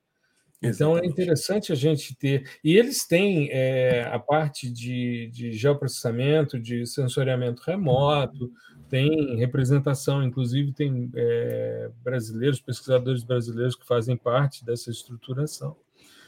[0.61, 2.49] Então é interessante a gente ter.
[2.65, 8.51] E eles têm é, a parte de, de geoprocessamento, de sensoriamento remoto,
[8.89, 15.77] tem representação, inclusive tem é, brasileiros, pesquisadores brasileiros que fazem parte dessa estruturação.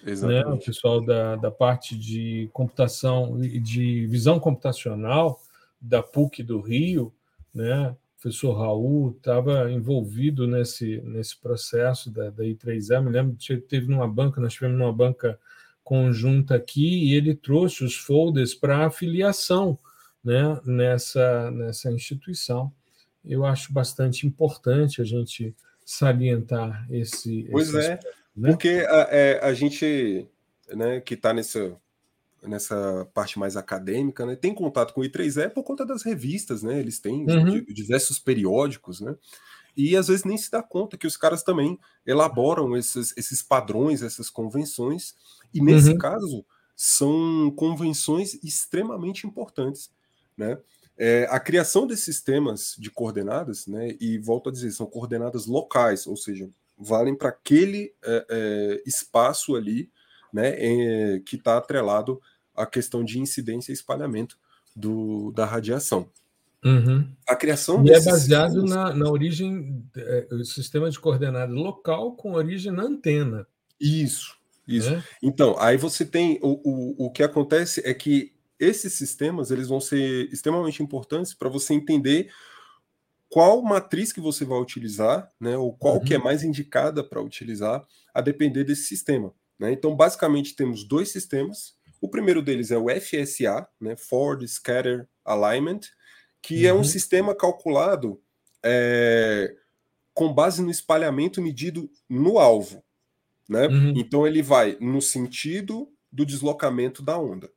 [0.04, 0.44] Né?
[0.46, 5.40] O pessoal da, da parte de computação e de visão computacional
[5.80, 7.12] da PUC do Rio,
[7.54, 7.94] né?
[8.20, 13.00] Professor Raul estava envolvido nesse, nesse processo da, da I3E.
[13.02, 15.38] Me lembro que teve numa banca, nós tivemos numa banca
[15.83, 19.78] conjunta aqui, e ele trouxe os folders para afiliação
[20.22, 22.70] né, nessa, nessa instituição.
[23.24, 25.54] Eu acho bastante importante a gente
[25.85, 27.48] salientar esse.
[27.50, 28.50] Pois esse é, aspecto, né?
[28.50, 30.28] porque a, é, a gente
[30.68, 31.74] né, que está nessa
[32.42, 36.79] nessa parte mais acadêmica, né, tem contato com o I3E por conta das revistas, né?
[36.79, 37.64] Eles têm uhum.
[37.64, 39.14] diversos periódicos, né?
[39.76, 44.03] E às vezes nem se dá conta que os caras também elaboram esses, esses padrões,
[44.03, 45.14] essas convenções,
[45.55, 45.98] e nesse uhum.
[45.98, 49.90] caso são convenções extremamente importantes,
[50.37, 50.59] né?
[51.03, 56.07] É, a criação desses sistemas de coordenadas, né, e volto a dizer, são coordenadas locais,
[56.07, 59.90] ou seja, valem para aquele é, é, espaço ali
[60.31, 62.20] né, é, que está atrelado
[62.54, 64.38] à questão de incidência e espalhamento
[64.74, 66.08] do, da radiação.
[66.64, 67.10] Uhum.
[67.26, 68.70] A criação e é baseado sistemas...
[68.70, 73.46] na, na origem, é, o sistema de coordenada local com origem na antena.
[73.80, 74.36] Isso,
[74.68, 74.90] isso.
[74.90, 75.02] É?
[75.22, 79.80] Então, aí você tem o, o, o que acontece é que esses sistemas eles vão
[79.80, 82.30] ser extremamente importantes para você entender
[83.30, 86.04] qual matriz que você vai utilizar, né, ou qual uhum.
[86.04, 86.24] que é uhum.
[86.24, 89.32] mais indicada para utilizar, a depender desse sistema.
[89.58, 89.72] Né?
[89.72, 91.76] Então, basicamente, temos dois sistemas.
[92.00, 93.96] O primeiro deles é o FSA, né?
[93.96, 95.80] Forward Scatter Alignment,
[96.40, 96.68] que uhum.
[96.68, 96.84] é um uhum.
[96.84, 98.20] sistema calculado
[98.62, 99.54] é,
[100.14, 102.82] com base no espalhamento medido no alvo.
[103.48, 103.66] Né?
[103.66, 103.94] Uhum.
[103.96, 107.50] Então, ele vai no sentido do deslocamento da onda.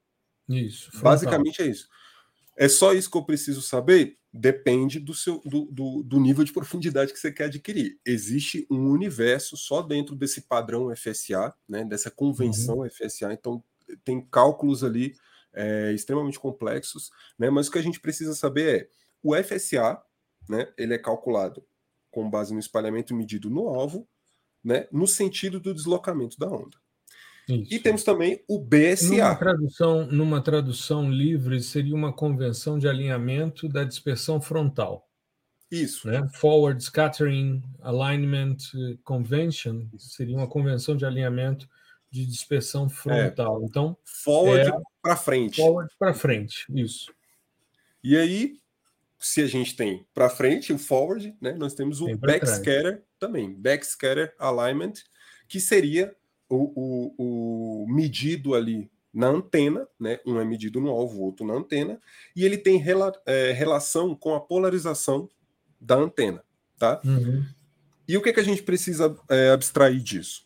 [0.50, 0.90] Isso.
[1.02, 1.88] Basicamente é isso.
[2.58, 4.18] É só isso que eu preciso saber?
[4.32, 8.00] Depende do, seu, do, do, do, nível de profundidade que você quer adquirir.
[8.06, 12.90] Existe um universo só dentro desse padrão FSA, né, dessa convenção uhum.
[12.90, 13.64] FSA, então
[14.04, 15.14] tem cálculos ali
[15.54, 18.90] é, extremamente complexos, né, mas o que a gente precisa saber é
[19.22, 20.02] o FSA,
[20.50, 21.64] né, ele é calculado
[22.12, 24.08] com base no espalhamento medido no alvo,
[24.64, 26.78] né, no sentido do deslocamento da onda.
[27.48, 27.74] Isso.
[27.74, 29.10] E temos também o BSA.
[29.10, 35.10] Numa tradução, numa tradução livre, seria uma convenção de alinhamento da dispersão frontal.
[35.70, 36.08] Isso.
[36.08, 36.26] Né?
[36.34, 38.58] Forward Scattering Alignment
[39.04, 41.68] Convention seria uma convenção de alinhamento
[42.14, 43.60] de dispersão frontal.
[43.60, 43.66] É.
[43.66, 45.56] Então, forward é, para frente.
[45.56, 47.12] Forward para frente, isso.
[48.04, 48.60] E aí,
[49.18, 54.36] se a gente tem para frente o forward, né, nós temos o backscatter também, backscatter
[54.38, 54.94] alignment,
[55.48, 56.16] que seria
[56.48, 60.20] o, o, o medido ali na antena, né?
[60.26, 62.00] Um é medido no alvo, o outro na antena,
[62.36, 65.30] e ele tem rela, é, relação com a polarização
[65.80, 66.44] da antena,
[66.78, 67.02] tá?
[67.04, 67.44] Uhum.
[68.08, 70.44] E o que, é que a gente precisa é, abstrair disso?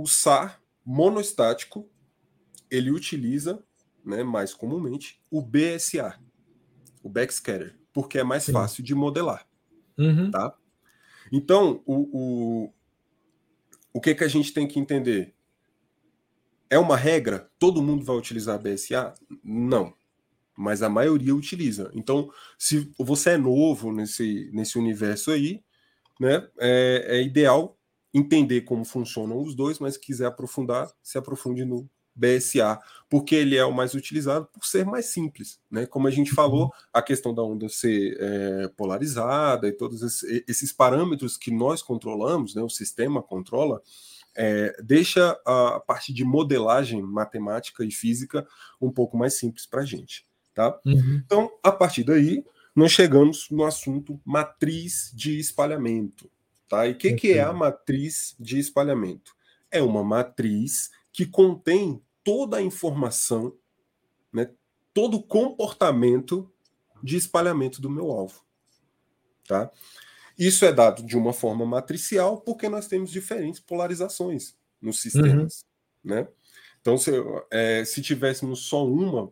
[0.00, 1.88] O SAR monostático
[2.70, 3.62] ele utiliza,
[4.04, 6.18] né, mais comumente, o BSA,
[7.02, 8.52] o backscatter, porque é mais Sim.
[8.52, 9.46] fácil de modelar,
[9.98, 10.30] uhum.
[10.30, 10.56] tá?
[11.32, 12.72] Então, o, o,
[13.92, 15.34] o que, que a gente tem que entender?
[16.70, 17.50] é uma regra?
[17.58, 19.12] Todo mundo vai utilizar BSA?
[19.42, 19.92] Não.
[20.56, 21.90] Mas a maioria utiliza.
[21.92, 25.62] Então, se você é novo nesse, nesse universo aí,
[26.18, 27.76] né, é, é ideal
[28.12, 33.64] entender como funcionam os dois, mas quiser aprofundar, se aprofunde no BSA, porque ele é
[33.64, 35.86] o mais utilizado por ser mais simples, né?
[35.86, 36.70] Como a gente falou, uhum.
[36.92, 40.02] a questão da onda ser é, polarizada e todos
[40.46, 42.62] esses parâmetros que nós controlamos, né?
[42.62, 43.80] O sistema controla,
[44.34, 48.46] é, deixa a parte de modelagem matemática e física
[48.80, 50.78] um pouco mais simples para a gente, tá?
[50.84, 51.22] Uhum.
[51.24, 52.44] Então, a partir daí,
[52.74, 56.30] nós chegamos no assunto matriz de espalhamento,
[56.70, 56.86] tá?
[56.86, 59.34] E o que, que é a matriz de espalhamento?
[59.70, 63.54] É uma matriz que contém toda a informação,
[64.32, 64.48] né,
[64.94, 66.50] todo o comportamento
[67.02, 68.44] de espalhamento do meu alvo.
[69.46, 69.70] Tá?
[70.38, 75.64] Isso é dado de uma forma matricial porque nós temos diferentes polarizações nos sistemas.
[76.04, 76.14] Uhum.
[76.14, 76.28] Né?
[76.80, 77.10] Então, se,
[77.50, 79.30] é, se tivéssemos só uma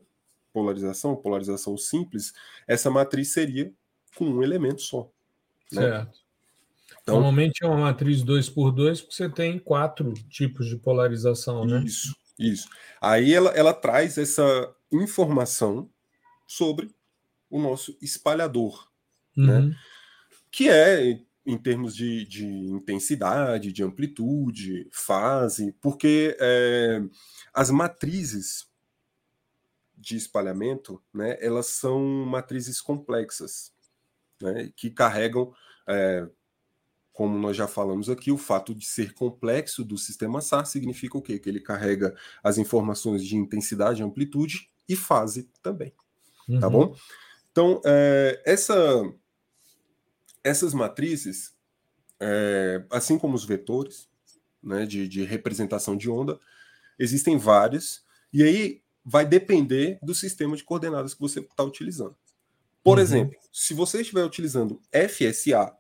[0.53, 2.33] polarização, polarização simples,
[2.67, 3.73] essa matriz seria
[4.17, 5.09] com um elemento só.
[5.71, 5.83] Né?
[5.83, 6.28] Certo.
[7.09, 11.65] Então, Normalmente é uma matriz 2 por 2 porque você tem quatro tipos de polarização,
[11.65, 11.83] né?
[11.83, 12.69] Isso, isso.
[13.01, 15.91] Aí ela, ela traz essa informação
[16.47, 16.95] sobre
[17.49, 18.91] o nosso espalhador,
[19.35, 19.59] né?
[19.59, 19.69] uhum.
[19.69, 19.77] né?
[20.51, 27.01] Que é em termos de, de, intensidade, de amplitude, fase, porque é,
[27.55, 28.69] as matrizes
[29.97, 33.73] de espalhamento, né, elas são matrizes complexas,
[34.43, 35.51] né, que carregam
[35.89, 36.29] é,
[37.19, 41.21] como nós já falamos aqui, o fato de ser complexo do sistema SAR significa o
[41.21, 41.37] quê?
[41.37, 45.91] Que ele carrega as informações de intensidade, amplitude e fase também.
[45.91, 45.97] Tá
[46.49, 46.61] uhum.
[46.61, 46.97] Tá bom?
[47.51, 49.03] Então, é, essa,
[50.45, 51.57] essas matrizes,
[52.21, 54.09] é, assim como os vetores
[54.63, 56.39] né, de, de representação de onda,
[57.01, 62.15] existem várias, e aí vai depender do sistema de coordenadas que você está utilizando.
[62.81, 63.03] Por uhum.
[63.03, 65.77] exemplo, se você estiver utilizando FSA,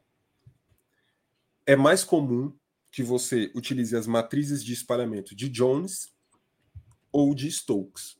[1.68, 2.58] é mais comum
[2.90, 6.14] que você utilize as matrizes de espalhamento de Jones
[7.12, 8.18] ou de Stokes.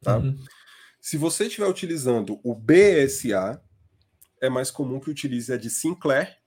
[0.00, 0.18] Tá?
[0.18, 0.38] Uhum.
[1.00, 3.60] Se você estiver utilizando o BSA,
[4.40, 6.38] é mais comum que utilize a de Sinclair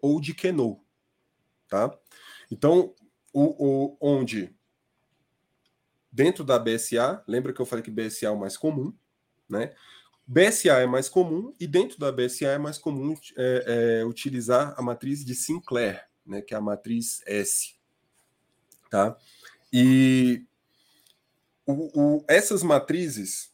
[0.00, 0.82] ou de Keno.
[1.68, 1.94] Tá?
[2.50, 2.94] Então,
[3.30, 4.56] o, o, onde
[6.10, 8.96] dentro da BSA, lembra que eu falei que BSA é o mais comum,
[9.46, 9.74] né?
[10.26, 14.82] BSA é mais comum e dentro da BSA é mais comum é, é, utilizar a
[14.82, 17.76] matriz de Sinclair, né, que é a matriz S.
[18.90, 19.16] Tá?
[19.72, 20.44] E
[21.64, 23.52] o, o, essas matrizes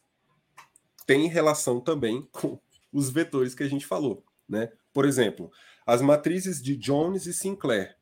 [1.05, 2.59] têm relação também com
[2.91, 4.23] os vetores que a gente falou.
[4.49, 4.71] Né?
[4.91, 5.51] Por exemplo,
[5.85, 7.97] as matrizes de Jones e Sinclair,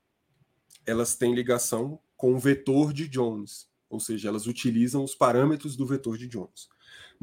[0.86, 5.86] elas têm ligação com o vetor de Jones, ou seja, elas utilizam os parâmetros do
[5.86, 6.70] vetor de Jones.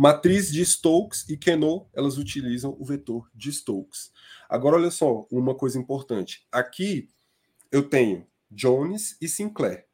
[0.01, 4.13] Matriz de Stokes e Keno, elas utilizam o vetor de Stokes.
[4.49, 6.47] Agora, olha só, uma coisa importante.
[6.53, 7.09] Aqui
[7.73, 9.87] eu tenho Jones e Sinclair.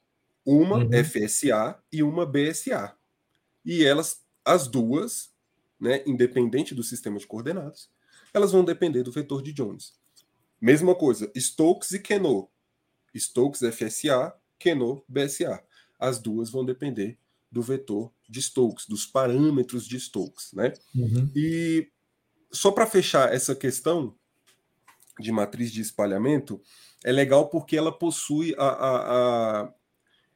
[0.44, 0.90] Uma uhum.
[1.02, 2.94] FSA e uma BSA.
[3.64, 5.32] E elas, as duas,
[5.80, 7.88] né, independente do sistema de coordenadas,
[8.34, 9.94] elas vão depender do vetor de Jones.
[10.60, 12.50] Mesma coisa, Stokes e Keno.
[13.16, 15.64] Stokes FSA, Keno BSA.
[15.98, 17.18] As duas vão depender
[17.50, 20.72] do vetor de Stokes, dos parâmetros de Stokes, né?
[20.94, 21.30] Uhum.
[21.34, 21.88] E
[22.52, 24.14] só para fechar essa questão
[25.20, 26.60] de matriz de espalhamento,
[27.04, 29.74] é legal porque ela possui a, a, a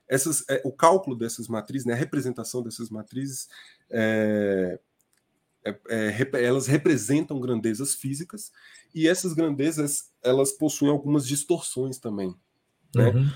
[0.09, 3.49] essas, é, o cálculo dessas matrizes, né, a representação dessas matrizes,
[3.91, 4.79] é,
[5.65, 8.53] é, é elas representam grandezas físicas
[8.95, 12.33] e essas grandezas elas possuem algumas distorções também.
[12.95, 13.09] Né?
[13.09, 13.31] Uhum.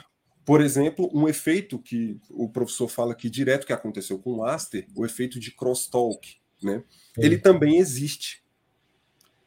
[0.44, 4.87] Por exemplo, um efeito que o professor fala aqui direto que aconteceu com o Aster,
[4.94, 6.83] o efeito de crosstalk, né?
[7.16, 8.42] Ele também existe.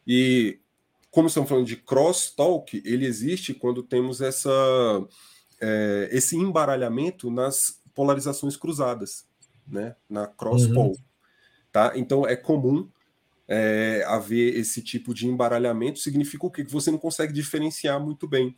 [0.07, 0.59] E
[1.11, 4.49] como estamos falando de crosstalk, ele existe quando temos essa,
[5.59, 9.27] é, esse embaralhamento nas polarizações cruzadas,
[9.67, 9.95] né?
[10.09, 10.89] Na cross-pole.
[10.89, 10.95] Uhum.
[11.71, 11.91] Tá?
[11.95, 12.89] Então é comum
[13.47, 15.99] é, haver esse tipo de embaralhamento.
[15.99, 16.63] Significa o quê?
[16.63, 18.57] Que você não consegue diferenciar muito bem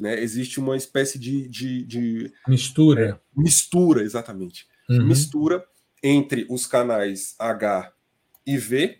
[0.00, 0.18] né?
[0.18, 3.10] Existe uma espécie de, de, de mistura.
[3.10, 4.66] É, mistura, exatamente.
[4.88, 5.06] Uhum.
[5.06, 5.64] Mistura
[6.02, 7.92] entre os canais H
[8.46, 8.98] e V,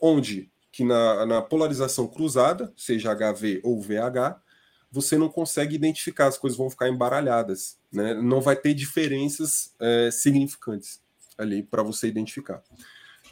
[0.00, 4.42] onde que na, na polarização cruzada, seja HV ou VH,
[4.90, 8.14] você não consegue identificar, as coisas vão ficar embaralhadas, né?
[8.14, 11.00] não vai ter diferenças é, significantes
[11.38, 12.60] ali para você identificar.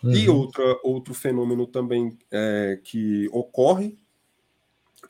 [0.05, 0.13] Uhum.
[0.13, 3.99] E outra, outro fenômeno também é, que ocorre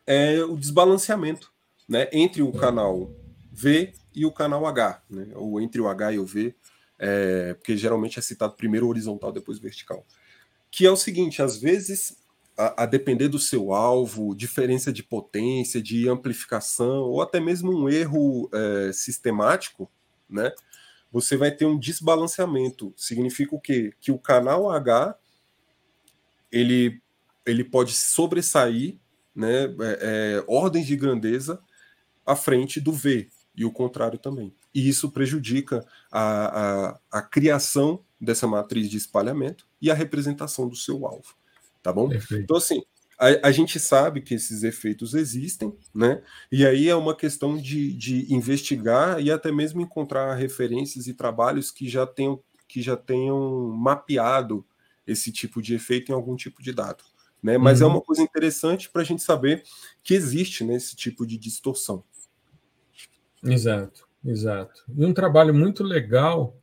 [0.07, 1.53] é o desbalanceamento
[1.89, 3.11] né, entre o canal
[3.53, 5.29] V e o canal H, né?
[5.35, 6.55] ou entre o H e o V,
[6.99, 10.07] é, porque geralmente é citado primeiro horizontal, depois vertical.
[10.71, 12.17] Que é o seguinte, às vezes,
[12.57, 17.89] a, a, depender do seu alvo, diferença de potência, de amplificação, ou até mesmo um
[17.89, 19.91] erro é, sistemático,
[20.29, 20.53] né?
[21.11, 22.95] Você vai ter um desbalanceamento.
[22.97, 23.93] Significa o quê?
[24.01, 25.15] Que o canal H
[26.51, 27.03] ele,
[27.45, 28.97] ele pode sobressair
[29.35, 29.69] né, é,
[30.39, 31.63] é, ordens de grandeza
[32.25, 34.53] à frente do V, e o contrário também.
[34.75, 40.77] E isso prejudica a, a, a criação dessa matriz de espalhamento e a representação do
[40.77, 41.35] seu alvo.
[41.83, 42.09] Tá bom?
[42.09, 42.45] Perfeito.
[42.45, 42.83] Então, assim,
[43.19, 46.23] a, a, gente sabe que esses efeitos existem, né?
[46.51, 51.71] E aí é uma questão de, de investigar e até mesmo encontrar referências e trabalhos
[51.71, 54.65] que já tenham, que já tenham mapeado
[55.07, 57.05] esse tipo de efeito em algum tipo de dado.
[57.43, 57.59] Né?
[57.59, 57.91] Mas é uhum.
[57.91, 59.65] é uma coisa interessante para a gente saber
[60.03, 62.05] que existe né, esse tipo de distorção.
[63.45, 64.85] Exato, exato.
[64.97, 66.57] E um trabalho muito legal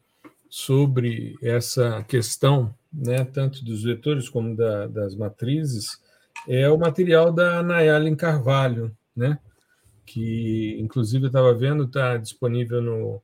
[0.49, 6.01] sobre essa questão, né, tanto dos vetores como da, das matrizes,
[6.47, 9.37] é o material da Nayalin Carvalho, né,
[10.05, 13.21] que inclusive eu estava vendo, está disponível no,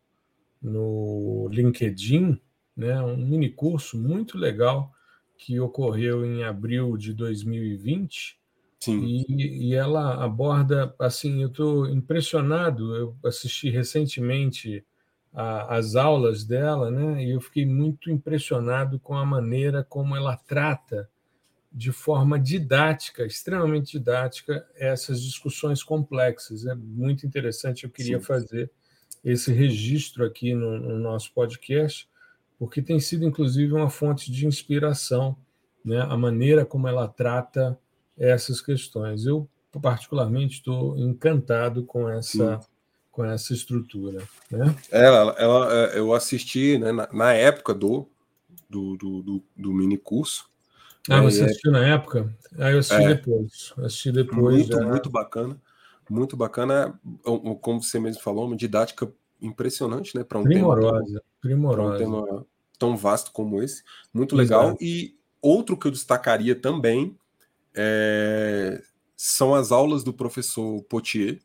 [0.62, 2.40] no LinkedIn,
[2.76, 4.92] né, um mini curso muito legal
[5.38, 8.38] que ocorreu em abril de 2020,
[8.86, 9.26] Sim.
[9.28, 14.86] E, e ela aborda, assim, eu estou impressionado, eu assisti recentemente
[15.34, 17.24] a, as aulas dela, né?
[17.24, 21.10] E eu fiquei muito impressionado com a maneira como ela trata
[21.72, 26.66] de forma didática, extremamente didática, essas discussões complexas.
[26.66, 28.24] É muito interessante, eu queria Sim.
[28.24, 28.72] fazer
[29.24, 32.08] esse registro aqui no, no, nosso podcast,
[32.58, 35.36] porque tem sido, inclusive, uma fonte de inspiração,
[35.84, 36.00] né?
[36.00, 37.78] a maneira como ela trata
[38.18, 39.26] essas questões.
[39.26, 39.48] Eu,
[39.82, 42.60] particularmente, estou encantado com essa,
[43.12, 44.24] com essa estrutura.
[44.50, 44.76] Né?
[44.92, 48.08] Ela, ela, é, eu assisti né, na, na época do,
[48.70, 50.50] do, do, do, do mini curso.
[51.10, 51.80] Ah, você é assistiu é...
[51.80, 52.36] na época?
[52.58, 53.74] Ah, eu assisti é, depois.
[53.78, 54.56] Assisti depois.
[54.56, 54.88] Muito, já...
[54.88, 55.62] muito bacana.
[56.10, 57.00] Muito bacana.
[57.62, 59.12] Como você mesmo falou, uma didática
[59.42, 60.24] impressionante, né?
[60.24, 61.96] Para um primorosa, tema, primorosa.
[61.96, 62.46] Um tema
[62.78, 63.84] tão vasto como esse.
[64.14, 64.66] Muito legal.
[64.66, 64.84] Exato.
[64.84, 67.18] E outro que eu destacaria também
[67.76, 68.82] é,
[69.16, 71.40] são as aulas do professor Potier,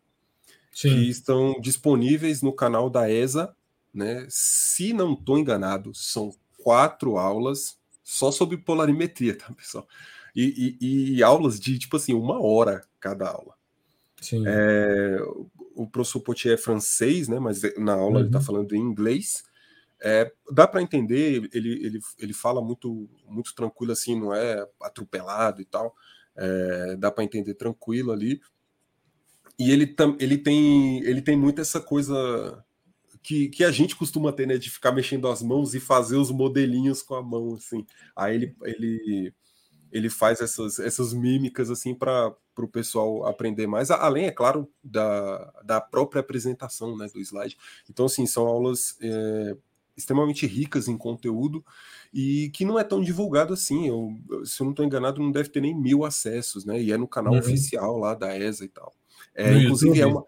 [0.72, 0.90] Sim.
[0.90, 3.54] que estão disponíveis no canal da ESA.
[3.92, 4.26] Né?
[4.28, 9.86] Se não estou enganado, são quatro aulas só sobre polarimetria, tá, pessoal?
[10.34, 13.54] E, e, e aulas de tipo assim, uma hora cada aula.
[14.20, 14.44] Sim.
[14.46, 15.18] É,
[15.74, 17.40] o professor Potier é francês, né?
[17.40, 18.18] Mas na aula tá uhum.
[18.18, 19.42] ele está falando em inglês.
[20.02, 25.60] É, dá para entender, ele, ele, ele fala muito, muito tranquilo, assim, não é atropelado
[25.60, 25.94] e tal
[26.40, 28.40] é, dá para entender tranquilo ali.
[29.58, 32.64] E ele, ele, tem, ele tem muito essa coisa
[33.22, 34.56] que, que a gente costuma ter, né?
[34.56, 37.86] De ficar mexendo as mãos e fazer os modelinhos com a mão, assim.
[38.16, 39.34] Aí ele, ele,
[39.92, 43.90] ele faz essas, essas mímicas, assim, para o pessoal aprender mais.
[43.90, 47.06] Além, é claro, da, da própria apresentação, né?
[47.12, 47.58] Do slide.
[47.90, 49.56] Então, assim, são aulas é,
[49.94, 51.62] extremamente ricas em conteúdo
[52.12, 53.88] e que não é tão divulgado assim.
[53.88, 56.80] Eu, se eu não estou enganado, não deve ter nem mil acessos, né?
[56.80, 57.38] E é no canal uhum.
[57.38, 58.92] oficial lá da ESA e tal.
[59.34, 60.00] É, inclusive YouTube.
[60.00, 60.24] é uma.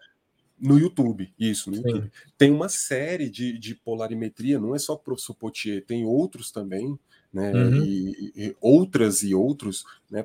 [0.59, 2.09] No YouTube, isso, no YouTube.
[2.37, 6.97] Tem uma série de, de polarimetria, não é só o professor Potier, tem outros também,
[7.33, 7.51] né?
[7.51, 7.83] Uhum.
[7.83, 10.23] E, e, outras e outros, né?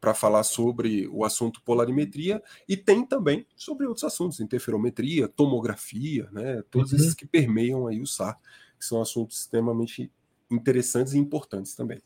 [0.00, 6.64] Para falar sobre o assunto polarimetria, e tem também sobre outros assuntos, interferometria, tomografia, né?
[6.68, 6.98] Todos uhum.
[6.98, 8.36] esses que permeiam aí o SAR,
[8.76, 10.10] que são assuntos extremamente
[10.50, 12.00] interessantes e importantes também.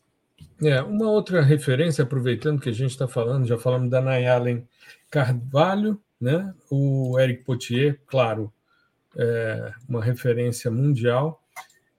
[0.61, 4.67] É, uma outra referência, aproveitando que a gente está falando, já falamos da Nayalen
[5.09, 6.53] Carvalho, né?
[6.69, 8.51] o Eric Potier, claro,
[9.15, 11.41] é uma referência mundial,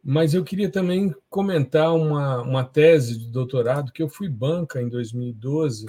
[0.03, 4.89] mas eu queria também comentar uma, uma tese de doutorado que eu fui banca em
[4.89, 5.87] 2012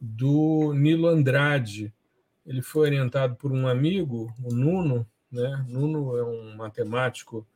[0.00, 1.92] do Nilo Andrade.
[2.44, 5.64] Ele foi orientado por um amigo, o Nuno, né?
[5.68, 7.46] Nuno é um matemático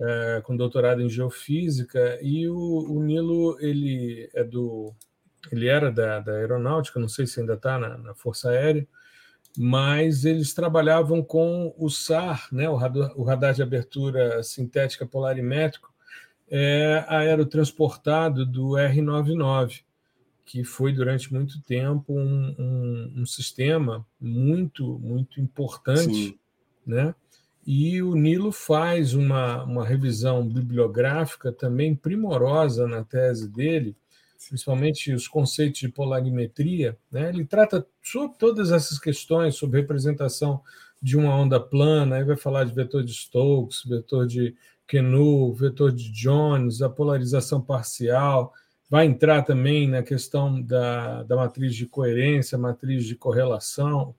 [0.00, 4.94] é, com doutorado em geofísica, e o, o, Nilo ele é do
[5.50, 8.86] ele era da, da aeronáutica, não sei se ainda está na, na, Força Aérea,
[9.56, 15.92] mas eles trabalhavam com o SAR, né, o, radar, o radar de abertura sintética polarimétrico,
[16.50, 19.82] é, aerotransportado do R99,
[20.44, 26.38] que foi durante muito tempo um, um, um sistema muito, muito importante, Sim.
[26.86, 27.14] né?
[27.66, 33.96] E o Nilo faz uma, uma revisão bibliográfica também primorosa na tese dele,
[34.48, 36.96] principalmente os conceitos de polarimetria.
[37.12, 37.28] Né?
[37.28, 40.62] Ele trata sobre todas essas questões, sobre representação
[41.02, 44.54] de uma onda plana, aí vai falar de vetor de Stokes, vetor de
[44.86, 48.52] Quenu, vetor de Jones, a polarização parcial,
[48.90, 54.14] vai entrar também na questão da, da matriz de coerência, matriz de correlação,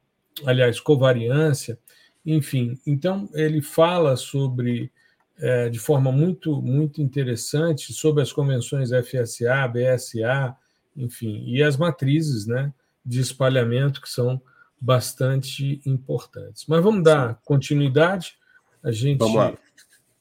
[0.46, 1.78] aliás, covariância,
[2.26, 2.80] enfim.
[2.86, 4.92] Então, ele fala sobre,
[5.38, 10.56] é, de forma muito, muito interessante, sobre as convenções FSA, BSA,
[10.96, 12.74] enfim, e as matrizes né,
[13.06, 14.42] de espalhamento, que são
[14.80, 16.66] bastante importantes.
[16.68, 18.36] Mas vamos dar continuidade.
[18.84, 19.20] A gente.
[19.20, 19.58] Vamos lá.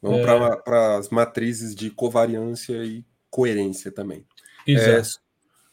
[0.02, 0.56] Vamos é...
[0.56, 4.24] para as matrizes de covariância e coerência também.
[4.68, 5.02] É,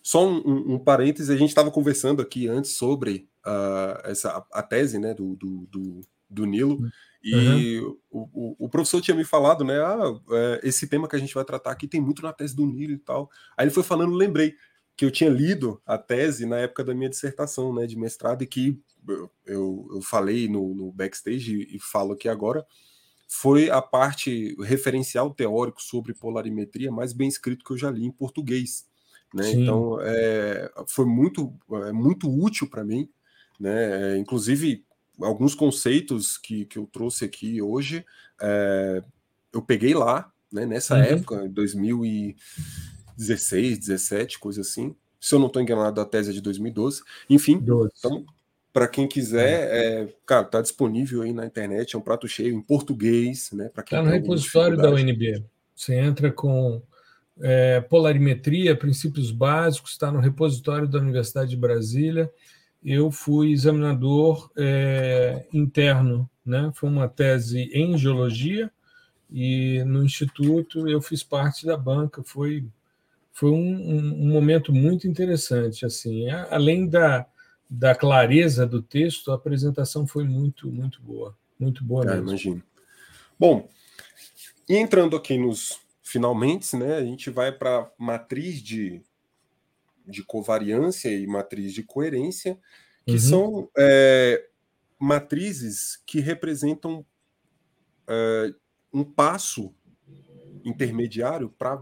[0.01, 4.63] só um, um, um parêntese, a gente estava conversando aqui antes sobre uh, essa, a
[4.63, 6.89] tese né, do, do, do, do Nilo, uhum.
[7.23, 9.79] e o, o, o, professor tinha me falado, né?
[9.79, 12.65] Ah, é, esse tema que a gente vai tratar aqui tem muito na tese do
[12.65, 13.29] Nilo e tal.
[13.55, 14.55] Aí ele foi falando, lembrei
[14.95, 18.47] que eu tinha lido a tese na época da minha dissertação né, de mestrado e
[18.47, 22.65] que eu, eu, eu falei no, no backstage e, e falo aqui agora,
[23.27, 28.11] foi a parte referencial teórico sobre polarimetria mais bem escrito que eu já li em
[28.11, 28.87] português.
[29.33, 29.51] Né?
[29.51, 33.09] Então, é, foi muito, é, muito útil para mim.
[33.59, 34.13] Né?
[34.13, 34.85] É, inclusive,
[35.21, 38.05] alguns conceitos que, que eu trouxe aqui hoje,
[38.41, 39.01] é,
[39.53, 41.01] eu peguei lá, né, nessa uhum.
[41.01, 44.95] época, 2016, 17, coisa assim.
[45.19, 47.01] Se eu não estou enganado, a tese é de 2012.
[47.29, 47.91] Enfim, 12.
[47.97, 48.25] então
[48.77, 50.03] para quem quiser, é.
[50.03, 53.69] é, cara, tá disponível aí na internet, é um prato cheio em português, né?
[53.69, 55.43] Para quem tá no repositório da UNB.
[55.75, 56.79] Você entra com
[57.41, 62.31] é, polarimetria, princípios básicos, está no repositório da Universidade de Brasília.
[62.89, 66.71] Eu fui examinador é, interno, né?
[66.73, 68.71] Foi uma tese em geologia
[69.29, 72.23] e no instituto eu fiz parte da banca.
[72.23, 72.65] Foi
[73.33, 77.27] foi um, um, momento muito interessante, assim, além da
[77.69, 81.37] da clareza do texto, a apresentação foi muito, muito boa.
[81.59, 82.29] Muito boa ah, mesmo.
[82.29, 82.63] Imagino.
[83.37, 83.67] Bom,
[84.69, 89.01] e entrando aqui nos finalmente, né, a gente vai para matriz de,
[90.07, 92.57] de covariância e matriz de coerência,
[93.05, 93.19] que uhum.
[93.19, 94.47] são é,
[94.99, 97.05] matrizes que representam
[98.07, 98.53] é,
[98.93, 99.73] um passo
[100.63, 101.81] intermediário para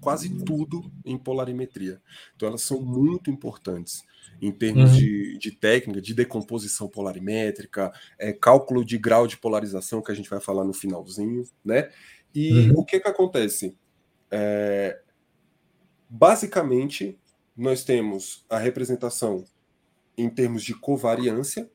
[0.00, 2.00] quase tudo em polarimetria.
[2.36, 4.04] Então, elas são muito importantes
[4.40, 4.96] em termos uhum.
[4.96, 10.30] de, de, técnica, de decomposição polarimétrica, é, cálculo de grau de polarização, que a gente
[10.30, 11.90] vai falar no finalzinho, né?
[12.34, 12.80] E uhum.
[12.80, 13.76] o que que acontece?
[14.30, 15.00] É,
[16.08, 17.18] basicamente,
[17.58, 19.44] nós temos a representação
[20.16, 21.68] em termos de covariância,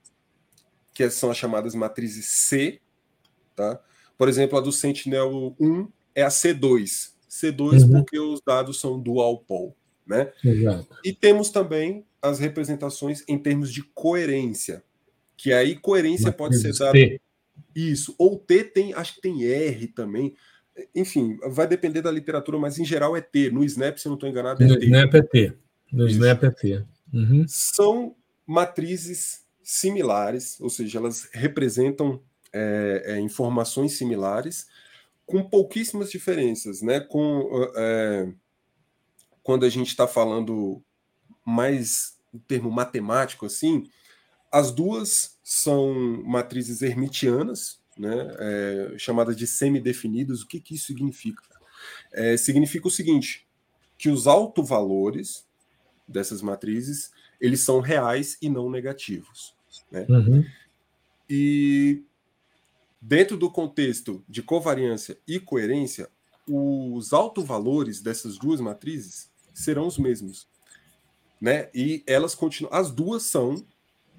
[0.94, 2.80] que são as chamadas matrizes C,
[3.54, 3.82] tá?
[4.18, 7.12] Por exemplo, a do Sentinel-1 é a C2.
[7.30, 7.92] C2 uhum.
[7.92, 9.74] porque os dados são dual pole,
[10.08, 10.32] né?
[10.44, 10.88] Exato.
[11.04, 14.84] E temos também as representações em termos de coerência.
[15.36, 16.94] Que aí coerência Mas pode ser dada.
[16.94, 17.20] T.
[17.76, 18.16] Isso.
[18.18, 20.36] Ou T tem, acho que tem R também.
[20.96, 23.50] Enfim, vai depender da literatura, mas em geral é T.
[23.50, 24.86] No Snap, se eu não estou enganado, é no T.
[24.86, 25.54] Snap é T.
[25.94, 26.16] No Isso.
[26.16, 26.86] Snap é.
[27.14, 27.46] Uhum.
[27.48, 28.16] São
[28.46, 32.20] matrizes similares, ou seja, elas representam
[32.52, 34.68] é, é, informações similares,
[35.26, 37.00] com pouquíssimas diferenças, né?
[37.00, 38.34] Com, é,
[39.44, 40.84] quando a gente está falando
[41.46, 43.88] mais o termo matemático assim,
[44.52, 50.42] as duas são matrizes hermitianas, né, é, chamadas de semidefinidas.
[50.42, 51.44] O que, que isso significa?
[52.12, 53.48] É, significa o seguinte,
[53.98, 55.46] que os autovalores
[56.08, 59.54] dessas matrizes eles são reais e não negativos.
[59.92, 60.06] Né?
[60.08, 60.46] Uhum.
[61.30, 62.04] E
[63.02, 66.10] dentro do contexto de covariância e coerência,
[66.48, 70.48] os autovalores dessas duas matrizes serão os mesmos
[71.44, 71.70] né?
[71.76, 72.74] E elas continuam.
[72.74, 73.66] As duas são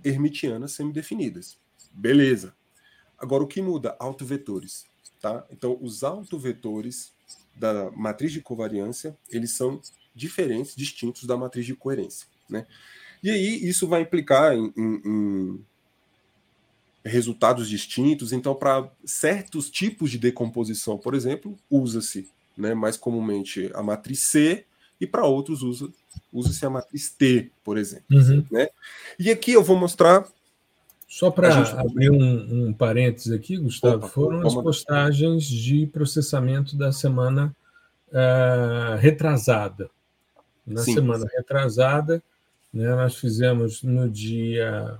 [0.04, 1.56] hermitianas semidefinidas.
[1.90, 2.54] Beleza.
[3.16, 3.96] Agora o que muda?
[3.98, 4.84] Autovetores,
[5.22, 5.46] tá?
[5.50, 7.14] Então os autovetores
[7.56, 9.80] da matriz de covariância, eles são
[10.14, 12.66] diferentes, distintos da matriz de coerência, né?
[13.22, 15.64] E aí isso vai implicar em, em, em
[17.04, 18.32] resultados distintos.
[18.32, 24.64] Então, para certos tipos de decomposição, por exemplo, usa-se né, mais comumente a matriz C
[25.00, 25.90] e para outros usa
[26.32, 28.04] usa-se a matriz T, por exemplo.
[28.10, 28.44] Uhum.
[28.50, 28.68] Né?
[29.18, 30.26] E aqui eu vou mostrar.
[31.08, 31.70] Só para gente...
[31.78, 37.54] abrir um, um parênteses aqui, Gustavo, Opa, foram as postagens de processamento da semana
[38.08, 39.88] uh, retrasada.
[40.66, 40.94] Na Sim.
[40.94, 42.22] semana retrasada,
[42.72, 44.98] né, nós fizemos no dia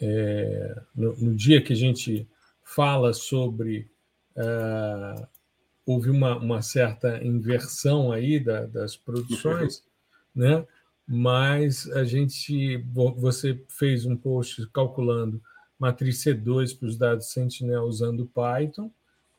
[0.00, 2.26] é, no, no, dia que a gente
[2.64, 3.86] fala sobre
[4.36, 5.26] uh,
[5.84, 9.84] houve uma, uma certa inversão aí da, das produções,
[10.34, 10.64] né?
[11.12, 12.76] mas a gente,
[13.16, 15.42] você fez um post calculando
[15.76, 18.92] matriz C2 para os dados Sentinel usando Python,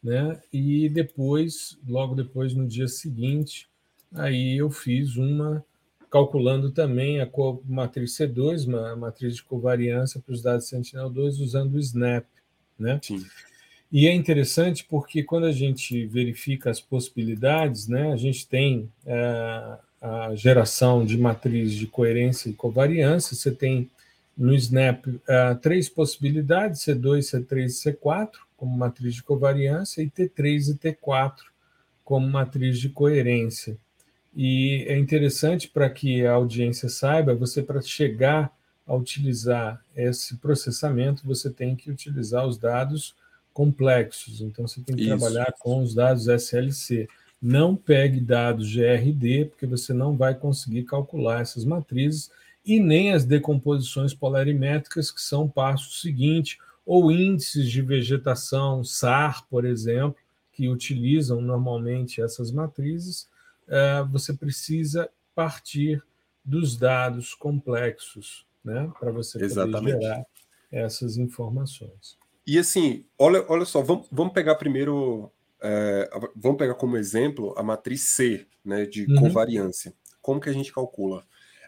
[0.03, 0.41] né?
[0.51, 3.69] E depois, logo depois, no dia seguinte,
[4.13, 5.63] aí eu fiz uma
[6.09, 7.29] calculando também a
[7.65, 12.25] matriz C2, uma matriz de covariância para os dados Sentinel-2 usando o Snap,
[12.77, 12.99] né?
[13.01, 13.25] Sim.
[13.89, 19.77] E é interessante porque quando a gente verifica as possibilidades, né, a gente tem é,
[20.01, 23.89] a geração de matriz de coerência e covariância, você tem
[24.37, 30.71] no Snap uh, três possibilidades, C2, C3 e C4, como matriz de covariância, e T3
[30.71, 31.35] e T4
[32.03, 33.77] como matriz de coerência.
[34.35, 38.51] E é interessante para que a audiência saiba, você para chegar
[38.87, 43.15] a utilizar esse processamento, você tem que utilizar os dados
[43.53, 44.41] complexos.
[44.41, 45.17] Então você tem que Isso.
[45.17, 47.07] trabalhar com os dados SLC.
[47.41, 52.29] Não pegue dados GRD, porque você não vai conseguir calcular essas matrizes
[52.65, 59.45] e nem as decomposições polarimétricas, que são o passo seguinte, ou índices de vegetação, SAR,
[59.49, 60.17] por exemplo,
[60.51, 63.27] que utilizam normalmente essas matrizes,
[64.09, 66.03] você precisa partir
[66.43, 70.01] dos dados complexos, né, para você poder Exatamente.
[70.01, 70.25] gerar
[70.71, 72.17] essas informações.
[72.45, 77.63] E assim, olha, olha só, vamos, vamos pegar primeiro, é, vamos pegar como exemplo a
[77.63, 79.21] matriz C, né, de uhum.
[79.21, 79.93] covariância.
[80.21, 81.25] Como que a gente calcula?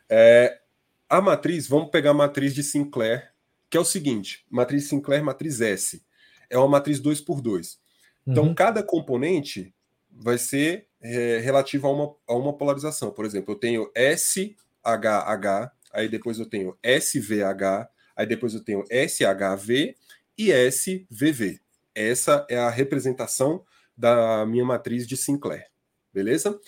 [0.10, 0.62] É,
[1.10, 3.32] a matriz, vamos pegar a matriz de Sinclair,
[3.70, 6.04] que é o seguinte: matriz Sinclair, matriz S.
[6.49, 7.80] É uma matriz 2 por 2.
[8.28, 8.56] Então, uhum.
[8.56, 9.74] cada componente
[10.12, 13.12] vai ser é, relativo a uma, a uma polarização.
[13.12, 19.95] Por exemplo, eu tenho SHH, aí depois eu tenho SVH, aí depois eu tenho SHV
[20.38, 21.60] e SVV.
[21.93, 23.64] Essa é a representação
[23.95, 25.68] da minha matriz de Sinclair.
[26.14, 26.51] Beleza?
[26.51, 26.60] Uhum.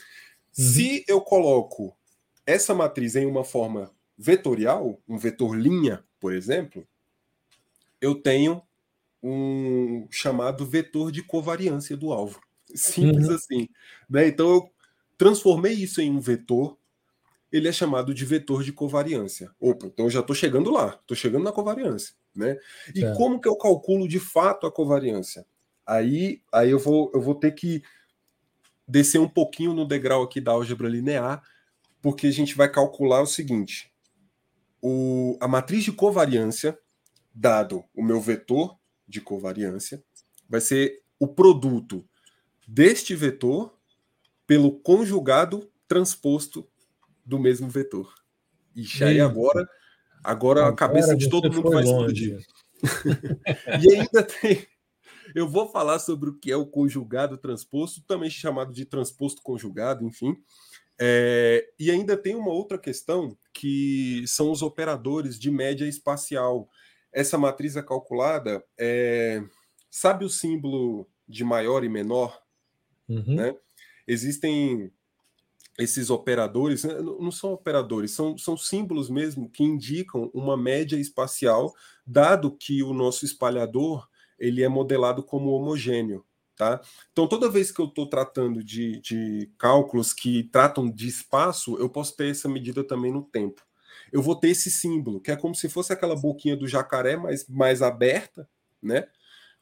[0.52, 1.96] Se eu coloco
[2.46, 6.88] essa matriz em uma forma vetorial, um vetor linha, por exemplo,
[8.00, 8.62] eu tenho
[9.24, 12.40] um chamado vetor de covariância do alvo.
[12.76, 13.36] Simples uhum.
[13.36, 13.70] assim.
[14.10, 14.28] Né?
[14.28, 14.70] Então eu
[15.18, 16.78] transformei isso em um vetor,
[17.52, 19.52] ele é chamado de vetor de covariância.
[19.60, 22.14] Opa, então eu já estou chegando lá, estou chegando na covariância.
[22.36, 22.58] Né?
[22.94, 23.14] E é.
[23.16, 25.46] como que eu calculo de fato a covariância?
[25.86, 27.82] Aí, aí eu, vou, eu vou ter que
[28.88, 31.42] descer um pouquinho no degrau aqui da álgebra linear,
[32.02, 33.92] porque a gente vai calcular o seguinte:
[34.82, 36.78] o, a matriz de covariância,
[37.34, 40.04] dado o meu vetor de covariância,
[40.50, 42.08] vai ser o produto
[42.68, 43.74] deste vetor
[44.48, 46.68] pelo conjugado transposto
[47.26, 48.14] do mesmo vetor.
[48.76, 49.68] Ixi, aí agora,
[50.24, 52.46] agora a cabeça de todo mundo vai explodir.
[53.82, 54.68] e ainda tem.
[55.34, 60.06] Eu vou falar sobre o que é o conjugado transposto, também chamado de transposto conjugado,
[60.06, 60.36] enfim.
[61.00, 66.70] É, e ainda tem uma outra questão que são os operadores de média espacial.
[67.12, 69.42] Essa matriz é calculada, é,
[69.90, 72.45] sabe o símbolo de maior e menor?
[73.08, 73.36] Uhum.
[73.36, 73.56] Né?
[74.08, 74.92] Existem
[75.78, 81.74] esses operadores, né, não são operadores, são, são símbolos mesmo que indicam uma média espacial,
[82.06, 84.08] dado que o nosso espalhador
[84.40, 86.26] ele é modelado como homogêneo.
[86.56, 86.80] Tá?
[87.12, 91.90] Então, toda vez que eu estou tratando de, de cálculos que tratam de espaço, eu
[91.90, 93.62] posso ter essa medida também no tempo.
[94.10, 97.46] Eu vou ter esse símbolo, que é como se fosse aquela boquinha do jacaré mais,
[97.50, 98.48] mais aberta,
[98.82, 99.06] né?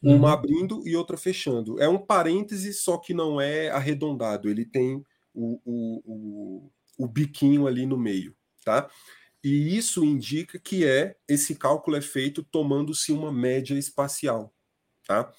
[0.03, 0.27] Uma uhum.
[0.27, 1.81] abrindo e outra fechando.
[1.81, 4.49] É um parêntese, só que não é arredondado.
[4.49, 5.01] Ele tem
[5.33, 8.35] o, o, o, o biquinho ali no meio,
[8.65, 8.89] tá?
[9.43, 14.53] E isso indica que é esse cálculo é feito tomando-se uma média espacial,
[15.05, 15.31] tá?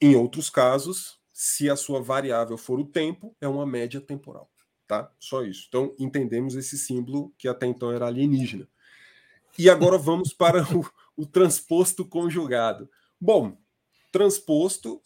[0.00, 4.50] Em outros casos, se a sua variável for o tempo, é uma média temporal,
[4.86, 5.10] tá?
[5.18, 5.66] Só isso.
[5.68, 8.68] Então, entendemos esse símbolo que até então era alienígena.
[9.58, 10.84] E agora vamos para o,
[11.16, 12.88] o transposto conjugado.
[13.20, 13.56] Bom,
[14.10, 15.02] transposto,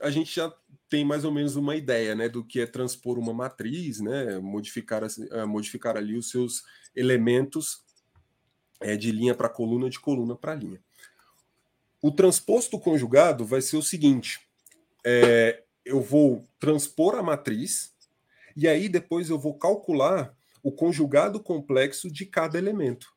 [0.00, 0.52] a gente já
[0.88, 5.02] tem mais ou menos uma ideia, né, do que é transpor uma matriz, né, modificar,
[5.02, 6.62] uh, modificar ali os seus
[6.94, 7.82] elementos
[8.80, 10.80] é, de linha para coluna, de coluna para linha.
[12.00, 14.40] O transposto conjugado vai ser o seguinte:
[15.04, 17.94] é, eu vou transpor a matriz
[18.56, 23.14] e aí depois eu vou calcular o conjugado complexo de cada elemento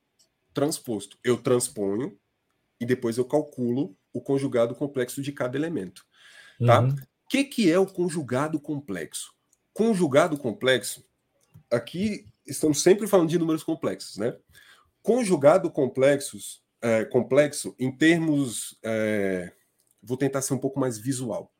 [0.54, 1.20] transposto.
[1.24, 2.18] Eu transponho
[2.80, 6.06] e depois eu calculo o conjugado complexo de cada elemento.
[6.66, 6.82] Tá?
[6.82, 6.90] Uhum.
[6.90, 9.34] O que, que é o conjugado complexo?
[9.74, 11.06] Conjugado complexo,
[11.72, 14.36] aqui estamos sempre falando de números complexos, né?
[15.04, 18.78] Conjugado complexos é, complexo em termos.
[18.84, 19.54] É,
[20.02, 21.54] vou tentar ser um pouco mais visual.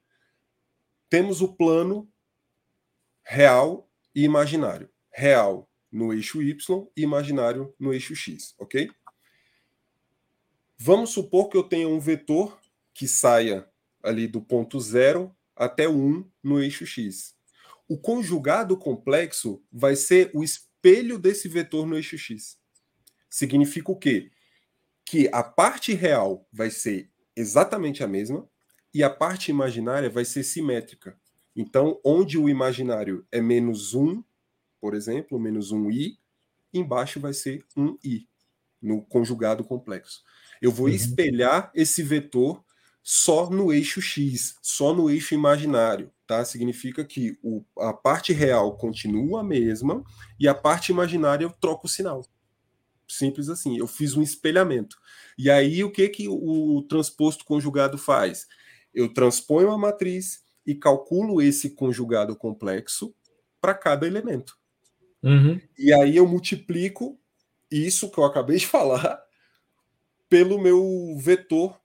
[1.10, 2.10] Temos o plano
[3.24, 4.90] real e imaginário.
[5.12, 8.90] Real no eixo Y e imaginário no eixo X, ok?
[10.80, 12.60] Vamos supor que eu tenha um vetor
[12.94, 13.68] que saia
[14.04, 17.36] ali do ponto zero até o 1 no eixo x.
[17.88, 22.60] O conjugado complexo vai ser o espelho desse vetor no eixo x.
[23.28, 24.30] Significa o quê?
[25.04, 28.48] Que a parte real vai ser exatamente a mesma
[28.94, 31.20] e a parte imaginária vai ser simétrica.
[31.56, 34.24] Então, onde o imaginário é menos 1,
[34.80, 36.20] por exemplo, menos 1i,
[36.72, 38.28] embaixo vai ser 1i,
[38.80, 40.24] no conjugado complexo.
[40.62, 40.94] Eu vou uhum.
[40.94, 42.64] espelhar esse vetor
[43.10, 46.44] só no eixo x, só no eixo imaginário, tá?
[46.44, 50.04] Significa que o, a parte real continua a mesma
[50.38, 52.26] e a parte imaginária eu troco o sinal.
[53.08, 53.78] Simples assim.
[53.78, 54.98] Eu fiz um espelhamento.
[55.38, 58.46] E aí o que que o, transposto conjugado faz?
[58.94, 63.16] Eu transponho a matriz e calculo esse conjugado complexo
[63.62, 64.58] para cada elemento.
[65.24, 65.62] Uhum.
[65.78, 67.18] E aí eu multiplico
[67.72, 69.27] isso que eu acabei de falar
[70.30, 71.80] pelo meu vetor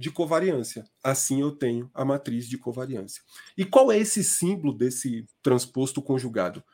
[0.00, 0.84] de covariância.
[1.04, 3.22] Assim eu tenho a matriz de covariância.
[3.56, 6.64] E qual é esse símbolo desse transposto conjugado?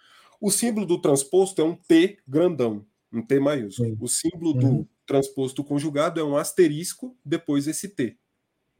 [0.41, 3.97] O símbolo do transposto é um T grandão, um T maiúsculo.
[4.01, 4.59] O símbolo uhum.
[4.59, 8.17] do transposto conjugado é um asterisco depois esse T.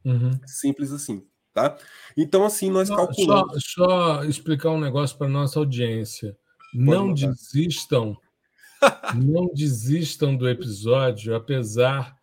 [0.05, 0.39] Uhum.
[0.45, 1.77] Simples assim, tá?
[2.15, 3.63] Então assim nós calculamos.
[3.67, 6.37] Só, só explicar um negócio para nossa audiência.
[6.71, 7.33] Pode não mandar.
[7.33, 8.15] desistam,
[9.15, 12.16] não desistam do episódio, apesar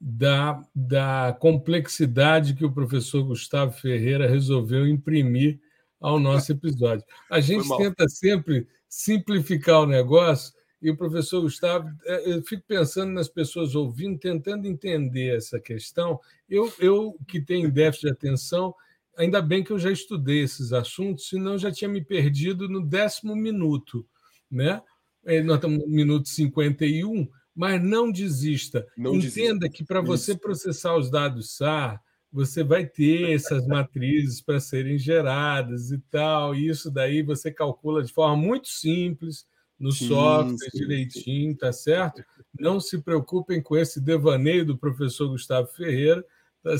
[0.00, 5.60] da, da complexidade que o professor Gustavo Ferreira resolveu imprimir
[6.00, 7.04] ao nosso episódio.
[7.30, 13.12] A gente tenta sempre simplificar o negócio e o professor Gustavo, é, eu fico pensando
[13.12, 16.18] nas pessoas ouvindo, tentando entender essa questão.
[16.48, 18.74] Eu, eu que tenho déficit de atenção,
[19.16, 22.82] ainda bem que eu já estudei esses assuntos, senão eu já tinha me perdido no
[22.82, 24.06] décimo minuto.
[24.50, 24.80] Né?
[25.26, 28.86] É, nós estamos no minuto 51, mas não desista.
[28.96, 29.68] Não Entenda desista.
[29.70, 35.90] que para você processar os dados SAR, você vai ter essas matrizes para serem geradas
[35.90, 36.54] e tal.
[36.54, 39.46] E isso daí você calcula de forma muito simples
[39.78, 42.22] no sim, software sim, direitinho, tá certo?
[42.58, 46.24] Não se preocupem com esse devaneio do professor Gustavo Ferreira,
[46.62, 46.76] tá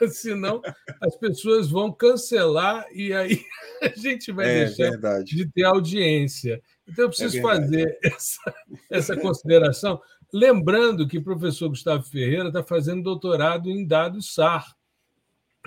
[0.08, 0.60] senão
[1.00, 3.44] as pessoas vão cancelar e aí
[3.82, 5.36] a gente vai é, deixar verdade.
[5.36, 6.62] de ter audiência.
[6.88, 8.54] Então, eu é preciso é fazer essa,
[8.90, 10.00] essa consideração,
[10.32, 14.76] lembrando que o professor Gustavo Ferreira está fazendo doutorado em dados SAR.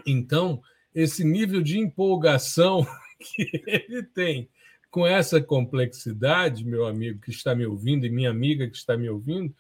[0.06, 0.62] Então,
[0.94, 2.86] esse nível de empolgação
[3.20, 4.50] que ele tem
[4.90, 9.10] com essa complexidade, meu amigo que está me ouvindo e minha amiga que está me
[9.10, 9.54] ouvindo,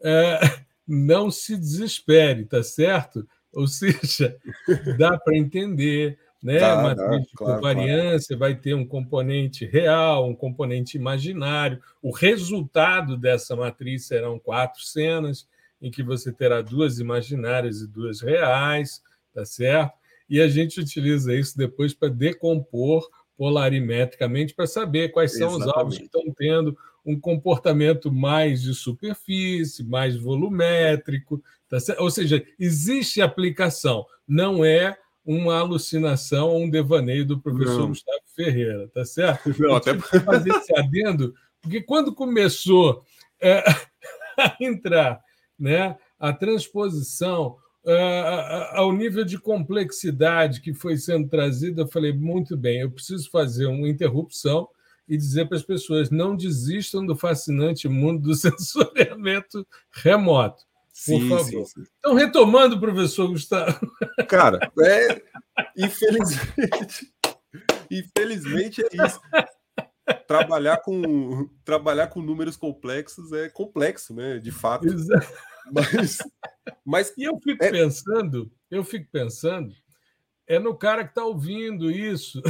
[0.00, 0.38] é,
[0.86, 3.26] não se desespere, tá certo?
[3.56, 4.36] Ou seja,
[4.98, 6.60] dá para entender né?
[6.60, 8.52] Tá, matriz de claro, covariância claro.
[8.52, 11.80] vai ter um componente real, um componente imaginário.
[12.00, 15.48] O resultado dessa matriz serão quatro cenas,
[15.80, 19.02] em que você terá duas imaginárias e duas reais,
[19.34, 19.94] tá certo?
[20.28, 25.68] E a gente utiliza isso depois para decompor polarimetricamente para saber quais são Exatamente.
[25.68, 26.76] os alvos que estão tendo
[27.06, 32.02] um comportamento mais de superfície, mais volumétrico, tá certo?
[32.02, 37.88] ou seja, existe aplicação, não é uma alucinação ou um devaneio do professor não.
[37.88, 39.54] Gustavo Ferreira, tá certo?
[39.58, 43.04] Não, até fazer esse adendo, porque quando começou
[43.40, 43.64] é,
[44.38, 45.20] a entrar
[45.58, 52.56] né, a transposição é, ao nível de complexidade que foi sendo trazida, eu falei, muito
[52.56, 54.68] bem, eu preciso fazer uma interrupção
[55.08, 60.64] e dizer para as pessoas não desistam do fascinante mundo do sensoriamento remoto.
[60.92, 61.66] Sim, por favor.
[61.66, 61.90] Sim, sim.
[61.98, 63.78] Então, retomando, professor Gustavo.
[64.28, 65.22] Cara, é,
[65.76, 67.12] infelizmente,
[67.90, 69.20] infelizmente é isso.
[70.26, 74.38] Trabalhar com, trabalhar com números complexos é complexo, né?
[74.38, 74.86] De fato.
[74.86, 75.26] Exato.
[75.70, 76.18] Mas,
[76.84, 77.70] mas e eu fico é...
[77.70, 79.74] pensando, eu fico pensando,
[80.46, 82.40] é no cara que está ouvindo isso,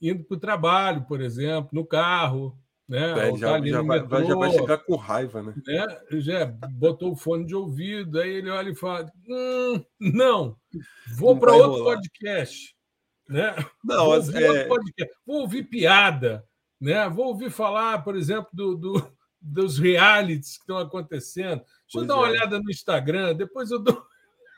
[0.00, 3.28] indo para o trabalho, por exemplo, no carro, né?
[3.28, 5.54] É, já, já, vai, metrô, já, vai, chegar com raiva, né?
[5.66, 5.86] né?
[6.20, 10.56] Já botou o fone de ouvido, aí ele olha e fala: hum, não,
[11.16, 11.96] vou para outro rolar.
[11.96, 12.74] podcast.
[13.28, 13.54] Né?
[13.84, 14.64] Não, vou, ouvir é...
[14.64, 16.44] podcast, vou ouvir piada,
[16.80, 17.08] né?
[17.08, 21.60] vou ouvir falar, por exemplo, do, do dos realities que estão acontecendo.
[21.60, 22.30] Deixa pois eu dar uma é.
[22.30, 24.04] olhada no Instagram, depois eu dou.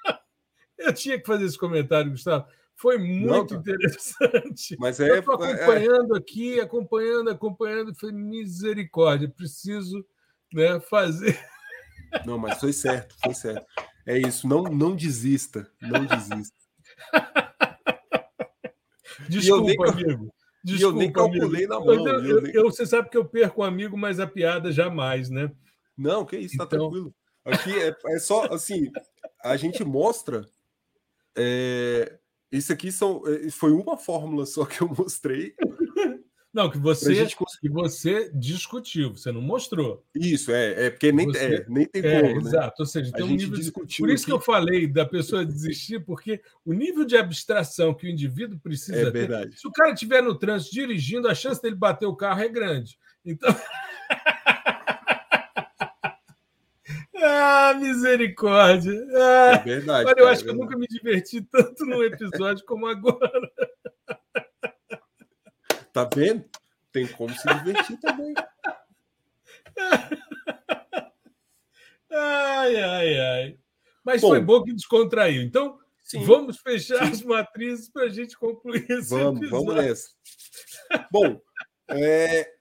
[0.77, 2.47] eu tinha que fazer esse comentário, Gustavo.
[2.83, 4.77] Foi muito Não, interessante.
[4.77, 6.19] Mas é, eu estou acompanhando é...
[6.19, 7.95] aqui, acompanhando, acompanhando.
[7.95, 9.29] Foi misericórdia.
[9.29, 10.05] Preciso
[10.53, 11.39] né, fazer.
[12.27, 13.65] Não, mas foi certo, foi certo.
[14.05, 14.49] É isso.
[14.49, 15.71] Não, não desista.
[15.81, 16.57] Não desista.
[19.29, 20.35] Desculpa, nem, amigo.
[20.65, 21.69] Desculpa, eu nem calculei amigo.
[21.69, 22.09] na mão.
[22.09, 25.53] Eu, eu, eu, você sabe que eu perco um amigo, mas a piada jamais, né?
[25.97, 26.81] Não, que isso, tá então...
[26.81, 27.15] tranquilo.
[27.45, 28.91] Aqui é, é só assim,
[29.45, 30.45] a gente mostra.
[31.39, 32.19] É,
[32.53, 35.55] isso aqui são, é, foi uma fórmula só que eu mostrei.
[36.53, 37.27] Não, que você,
[37.63, 40.05] que você discutiu, você não mostrou.
[40.15, 42.43] Isso, é, é porque nem, você, é, nem tem é, como.
[42.43, 42.49] Né?
[42.51, 43.59] Exato, ou seja, tem a um nível.
[43.59, 43.73] De...
[43.73, 44.25] Por isso aqui...
[44.27, 49.09] que eu falei da pessoa desistir, porque o nível de abstração que o indivíduo precisa
[49.09, 49.53] é verdade.
[49.53, 49.57] ter.
[49.57, 52.99] Se o cara estiver no trânsito dirigindo, a chance dele bater o carro é grande.
[53.25, 53.49] Então.
[57.25, 59.07] Ah, misericórdia!
[59.15, 60.09] Ah, é verdade.
[60.09, 63.53] Olha, eu acho é que eu nunca me diverti tanto num episódio como agora.
[65.93, 66.45] Tá vendo?
[66.91, 68.35] Tem como se divertir também.
[72.11, 73.59] Ai, ai, ai.
[74.05, 75.43] Mas bom, foi bom que descontraiu.
[75.43, 77.13] Então, sim, vamos fechar sim.
[77.13, 79.67] as matrizes para a gente concluir esse Vamos, episódio.
[79.67, 80.09] vamos nessa.
[81.11, 81.41] bom,
[81.89, 82.53] é,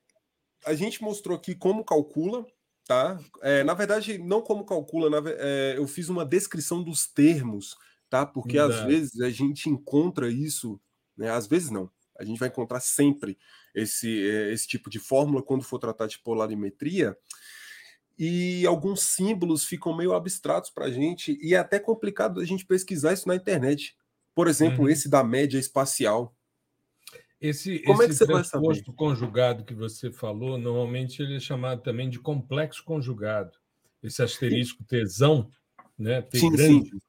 [0.66, 2.46] a gente mostrou aqui como calcula,
[2.92, 3.18] tá?
[3.42, 7.78] É, na verdade, não como calcula, na, é, eu fiz uma descrição dos termos,
[8.10, 8.26] tá?
[8.26, 8.74] Porque Exato.
[8.74, 10.78] às vezes a gente encontra isso,
[11.16, 11.30] né?
[11.32, 11.90] Às vezes não.
[12.20, 13.38] A gente vai encontrar sempre
[13.74, 17.18] esse, é, esse tipo de fórmula quando for tratar de polarimetria.
[18.20, 22.66] E alguns símbolos ficam meio abstratos para a gente, e é até complicado a gente
[22.66, 23.96] pesquisar isso na internet.
[24.36, 24.90] Por exemplo, uhum.
[24.90, 26.36] esse da média espacial.
[27.42, 31.82] Esse, Como esse é que você transposto conjugado que você falou, normalmente ele é chamado
[31.82, 33.58] também de complexo conjugado.
[34.04, 35.50] Esse asterisco tesão,
[35.98, 37.00] né, T sim, grande, sim.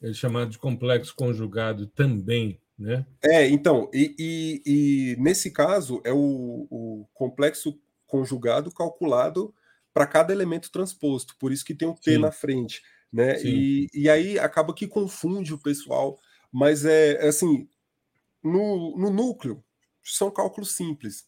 [0.00, 2.58] é chamado de complexo conjugado também.
[2.78, 3.06] Né?
[3.22, 9.54] É, então, e, e, e nesse caso é o, o, complexo conjugado calculado
[9.92, 12.18] para cada elemento transposto, por isso que tem o T sim.
[12.18, 13.42] na frente, né?
[13.42, 16.18] E, e aí acaba que confunde o pessoal,
[16.52, 17.66] mas é, é assim,
[18.42, 19.64] no, no núcleo
[20.06, 21.26] são cálculos simples.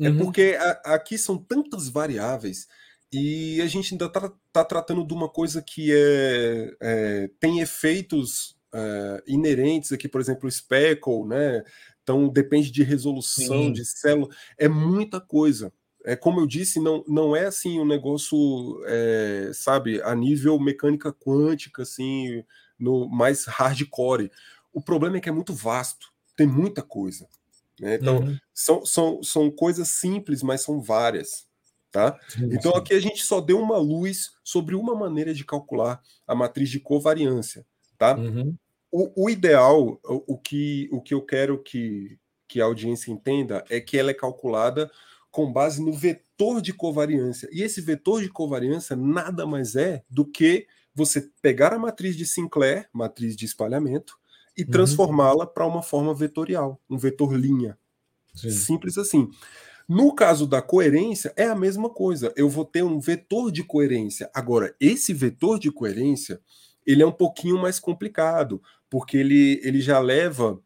[0.00, 0.14] É uhum.
[0.14, 2.66] É porque a, aqui são tantas variáveis
[3.12, 8.56] e a gente ainda está tá tratando de uma coisa que é, é tem efeitos
[8.72, 11.62] é, inerentes aqui, por exemplo, o speckle, né?
[12.02, 13.72] Então depende de resolução Sim.
[13.72, 15.72] de célula, é muita coisa.
[16.04, 18.38] É como eu disse, não, não é assim um negócio,
[18.86, 22.42] é, sabe, a nível mecânica quântica, assim,
[22.78, 24.30] no mais hardcore.
[24.72, 27.26] O problema é que é muito vasto, tem muita coisa.
[27.80, 27.94] Né?
[27.94, 28.38] Então, uhum.
[28.52, 31.46] são, são, são coisas simples, mas são várias.
[31.90, 32.18] Tá?
[32.28, 32.78] Sim, então, sim.
[32.78, 36.78] aqui a gente só deu uma luz sobre uma maneira de calcular a matriz de
[36.78, 37.64] covariância.
[37.96, 38.16] Tá?
[38.16, 38.54] Uhum.
[38.90, 43.64] O, o, ideal, o, o, que, o que eu quero que, que a audiência entenda
[43.70, 44.90] é que ela é calculada
[45.30, 47.48] com base no vetor de covariância.
[47.52, 52.26] E esse vetor de covariância nada mais é do que você pegar a matriz de
[52.26, 54.18] Sinclair, matriz de espalhamento,
[54.58, 54.70] e uhum.
[54.70, 57.78] transformá-la para uma forma vetorial, um vetor linha.
[58.34, 58.50] Sim.
[58.50, 59.30] Simples assim.
[59.88, 62.32] No caso da coerência, é a mesma coisa.
[62.36, 64.28] Eu vou ter um vetor de coerência.
[64.34, 66.40] Agora, esse vetor de coerência,
[66.84, 70.60] ele é um pouquinho mais complicado, porque ele, ele já leva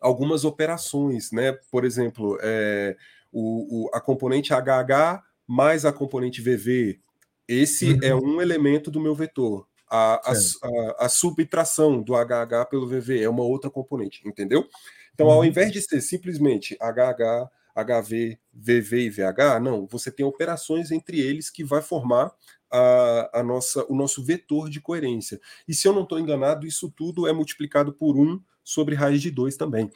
[0.00, 1.52] algumas operações, né?
[1.70, 2.96] Por exemplo, é,
[3.32, 7.00] o, o, a componente HH mais a componente VV.
[7.46, 8.22] Esse é uhum.
[8.22, 13.28] é um elemento do meu vetor a, a, a, subtração do HH pelo VV é
[13.28, 14.66] uma outra componente, entendeu?
[15.12, 15.44] Então, ao uhum.
[15.44, 21.50] invés de ser simplesmente HH, HV, VV e VH, não, você tem operações entre eles
[21.50, 22.32] que vai formar
[22.70, 25.38] a, a nossa, o nosso vetor de coerência.
[25.68, 29.30] E se eu não estou enganado, isso tudo é multiplicado por 1 sobre raiz de
[29.30, 29.90] 2 também.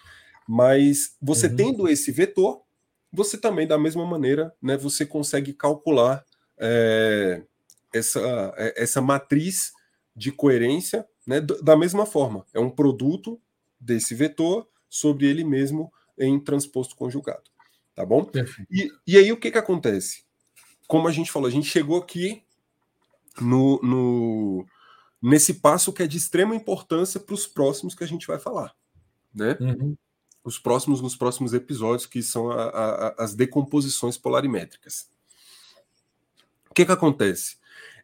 [0.46, 1.56] Mas você uhum.
[1.56, 2.60] tendo esse vetor,
[3.10, 6.22] você também, da mesma maneira, né, você consegue calcular
[6.58, 7.42] é,
[7.94, 8.20] essa,
[8.58, 9.72] é, essa matriz
[10.16, 12.46] de coerência, né, da mesma forma.
[12.54, 13.38] É um produto
[13.78, 17.50] desse vetor sobre ele mesmo em transposto conjugado.
[17.94, 18.30] Tá bom?
[18.70, 20.24] E, e aí o que, que acontece?
[20.88, 22.42] Como a gente falou, a gente chegou aqui
[23.40, 24.66] no, no
[25.20, 28.74] nesse passo que é de extrema importância para os próximos que a gente vai falar.
[29.34, 29.56] Né?
[29.60, 29.96] Uhum.
[30.44, 35.10] Os próximos, nos próximos episódios, que são a, a, as decomposições polarimétricas.
[36.70, 37.56] O que, que acontece?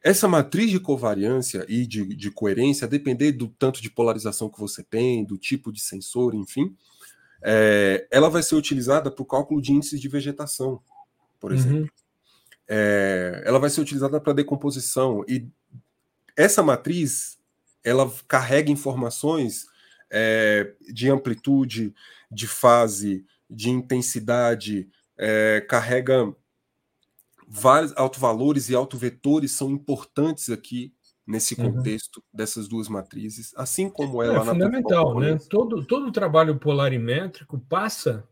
[0.02, 4.82] Essa matriz de covariância e de, de coerência, depender do tanto de polarização que você
[4.82, 6.76] tem, do tipo de sensor, enfim,
[7.40, 10.80] é, ela vai ser utilizada para o cálculo de índices de vegetação,
[11.38, 11.56] por uhum.
[11.56, 11.80] exemplo.
[11.82, 11.88] Uhum.
[12.68, 15.46] É, ela vai ser utilizada para decomposição e
[16.36, 17.38] essa matriz
[17.84, 19.66] ela carrega informações
[20.10, 21.94] é, de amplitude,
[22.30, 24.88] de fase, de intensidade,
[25.18, 26.34] é, carrega
[27.52, 30.94] vários autovalores e autovetores são importantes aqui
[31.26, 31.72] nesse uhum.
[31.72, 32.22] contexto uhum.
[32.32, 35.38] dessas duas matrizes, assim como ela é, é fundamental, né?
[35.50, 38.26] Todo todo o trabalho polarimétrico passa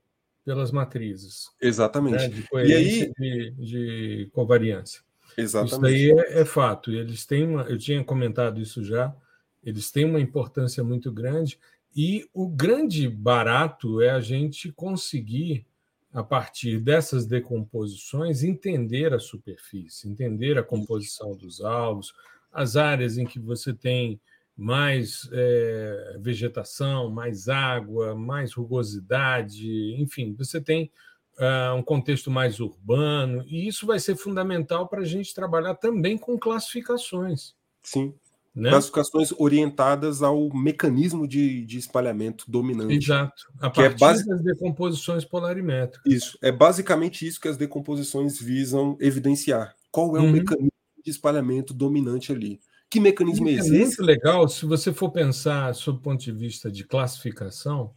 [0.44, 1.50] pelas matrizes.
[1.60, 2.16] Exatamente.
[2.16, 2.28] Né?
[2.28, 5.02] De e aí de, de covariância.
[5.36, 5.72] Exatamente.
[5.72, 6.90] Isso daí é, é, fato.
[6.90, 9.14] Eles têm uma, eu tinha comentado isso já.
[9.62, 11.58] eles têm uma importância muito grande
[11.94, 15.66] e o grande barato é a gente conseguir,
[16.12, 22.12] a partir dessas decomposições, entender a superfície, entender a composição dos alvos,
[22.52, 24.20] as áreas em que você tem
[24.56, 30.90] mais é, vegetação, mais água, mais rugosidade, enfim, você tem
[31.38, 36.18] uh, um contexto mais urbano, e isso vai ser fundamental para a gente trabalhar também
[36.18, 37.54] com classificações.
[37.82, 38.14] Sim.
[38.54, 38.70] Né?
[38.70, 42.94] Classificações orientadas ao mecanismo de, de espalhamento dominante.
[42.94, 43.46] Exato.
[43.60, 44.26] A é partir é base...
[44.26, 46.12] das decomposições polarimétricas.
[46.12, 46.38] Isso.
[46.42, 49.74] É basicamente isso que as decomposições visam evidenciar.
[49.90, 50.28] Qual é uhum.
[50.28, 50.72] o mecanismo
[51.04, 52.60] de espalhamento dominante ali?
[52.90, 53.72] Que mecanismo é esse?
[53.74, 57.94] É muito legal se você for pensar sob o ponto de vista de classificação,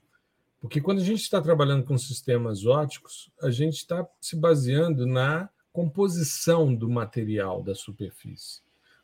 [0.61, 5.49] porque quando a gente está trabalhando com sistemas óticos, a gente está se baseando na
[5.73, 8.61] composição do material da superfície.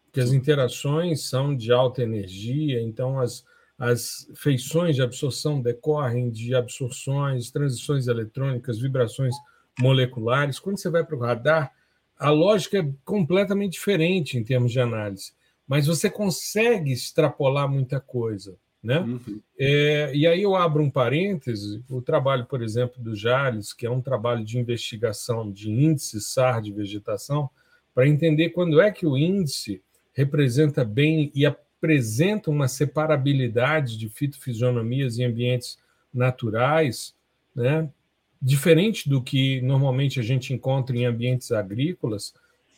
[0.10, 3.46] Porque as interações são de alta energia, então as,
[3.78, 9.36] as feições de absorção decorrem de absorções, transições eletrônicas, vibrações
[9.80, 10.60] moleculares.
[10.60, 11.72] Quando você vai para o radar,
[12.18, 15.32] a lógica é completamente diferente em termos de análise
[15.70, 18.58] mas você consegue extrapolar muita coisa.
[18.82, 19.02] Né?
[19.02, 19.40] Uhum.
[19.60, 23.92] É, e aí eu abro um parêntese, o trabalho, por exemplo, do Jales, que é
[23.92, 27.52] um trabalho de investigação de índice SAR de vegetação,
[27.94, 29.84] para entender quando é que o índice
[30.20, 35.78] representa bem e apresenta uma separabilidade de fitofisionomias em ambientes
[36.14, 37.16] naturais,
[37.56, 37.90] né?
[38.42, 42.34] diferente do que normalmente a gente encontra em ambientes agrícolas,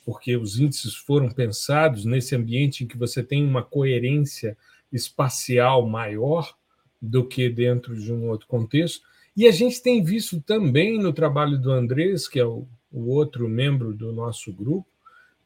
[0.06, 4.56] porque os índices foram pensados nesse ambiente em que você tem uma coerência
[4.92, 6.56] espacial maior
[7.02, 9.02] do que dentro de um outro contexto.
[9.36, 13.50] E a gente tem visto também no trabalho do Andrés, que é o, o outro
[13.50, 14.91] membro do nosso grupo,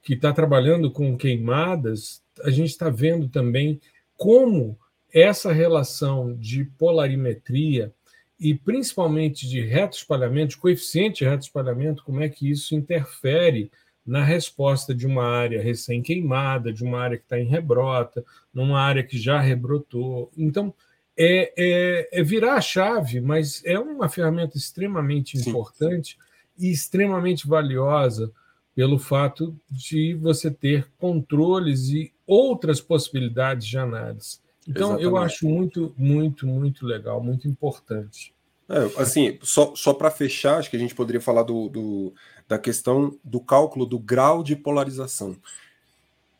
[0.05, 3.81] que está trabalhando com queimadas, a gente está vendo também
[4.15, 4.77] como
[5.11, 7.91] essa relação de polarimetria
[8.39, 13.71] e principalmente de reto espalhamento, de coeficiente de reto espalhamento, como é que isso interfere
[14.05, 19.01] na resposta de uma área recém-queimada, de uma área que está em rebrota, numa área
[19.01, 20.31] que já rebrotou.
[20.37, 20.71] Então,
[21.17, 25.49] é, é, é, virar a chave, mas é uma ferramenta extremamente Sim.
[25.49, 26.15] importante
[26.59, 28.31] e extremamente valiosa
[28.75, 34.39] pelo fato de você ter controles e outras possibilidades de análise.
[34.67, 35.03] Então, Exatamente.
[35.05, 38.33] eu acho muito, muito, muito legal, muito importante.
[38.67, 42.13] É, assim, só, só para fechar, acho que a gente poderia falar do, do,
[42.47, 45.37] da questão do cálculo do grau de polarização.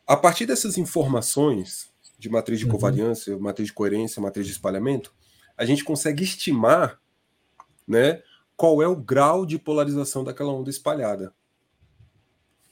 [0.06, 2.72] A partir dessas informações de matriz de uhum.
[2.72, 5.14] covariância, matriz de coerência, matriz de espalhamento,
[5.56, 7.00] a gente consegue estimar
[7.86, 8.22] né,
[8.56, 11.32] qual é o grau de polarização daquela onda espalhada.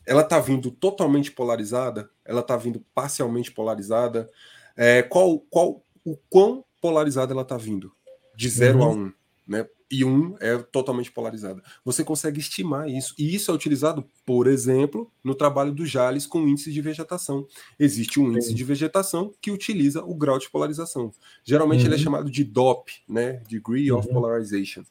[0.06, 2.10] Ela está vindo totalmente polarizada?
[2.24, 4.30] Ela está vindo parcialmente polarizada?
[4.76, 7.92] É, qual, qual, o quão polarizada ela está vindo?
[8.36, 8.84] De 0 uhum.
[8.84, 8.92] a 1.
[8.92, 9.12] Um
[9.46, 9.66] né?
[9.90, 11.62] E um é totalmente polarizada.
[11.84, 13.14] Você consegue estimar isso.
[13.18, 17.46] E isso é utilizado, por exemplo, no trabalho do Jales com índice de vegetação.
[17.78, 18.54] Existe um índice Sim.
[18.54, 21.12] de vegetação que utiliza o grau de polarização.
[21.44, 21.86] Geralmente uhum.
[21.86, 22.04] ele é uhum.
[22.04, 23.42] chamado de DOP, né?
[23.46, 24.14] Degree of uhum.
[24.14, 24.82] Polarization.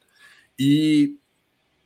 [0.57, 1.17] E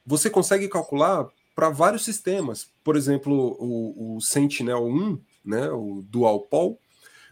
[0.05, 1.27] você consegue calcular
[1.57, 2.69] para vários sistemas.
[2.83, 5.71] Por exemplo, o, o Sentinel-1, né?
[5.71, 6.79] o Dual Pol,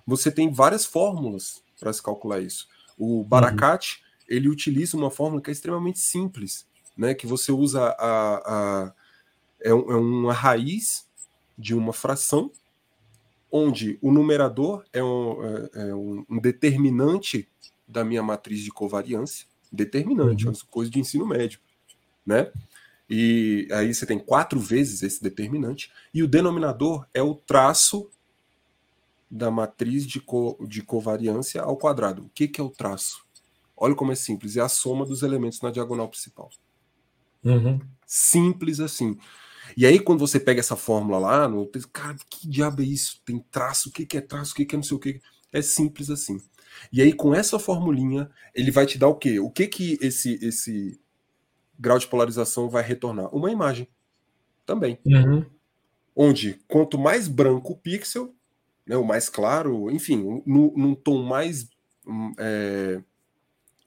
[0.04, 2.68] você tem várias fórmulas para se calcular isso.
[2.98, 6.68] O Barakat uhum ele utiliza uma fórmula que é extremamente simples,
[6.98, 7.14] né?
[7.14, 8.94] Que você usa a, a
[9.62, 11.08] é, é uma raiz
[11.58, 12.52] de uma fração,
[13.52, 17.48] onde o numerador é um, é, é um, determinante
[17.88, 20.54] da minha matriz de covariância, determinante, uhum.
[20.70, 21.60] coisa de ensino médio,
[22.26, 22.52] né?
[23.10, 28.10] E aí você tem quatro vezes esse determinante, e o denominador é o traço
[29.30, 32.24] da matriz de, co, de covariância ao quadrado.
[32.24, 33.26] O que, que é o traço?
[33.76, 34.56] Olha como é simples.
[34.56, 36.50] É a soma dos elementos na diagonal principal.
[37.44, 37.80] Uhum.
[38.06, 39.18] Simples assim.
[39.76, 43.22] E aí, quando você pega essa fórmula lá, no, cara, que diabo é isso?
[43.26, 45.22] Tem traço, o que, que é traço, o que, que é não sei o que.
[45.52, 46.40] É simples assim.
[46.92, 49.40] E aí, com essa formulinha, ele vai te dar o quê?
[49.40, 51.00] O que que esse, esse
[51.80, 53.34] grau de polarização vai retornar?
[53.36, 53.88] Uma imagem
[54.66, 54.98] também.
[55.06, 55.46] Uhum.
[56.16, 58.34] Onde, quanto mais branco o pixel,
[58.86, 61.68] né, o mais claro, enfim, no, num tom mais
[62.08, 63.02] hum, é,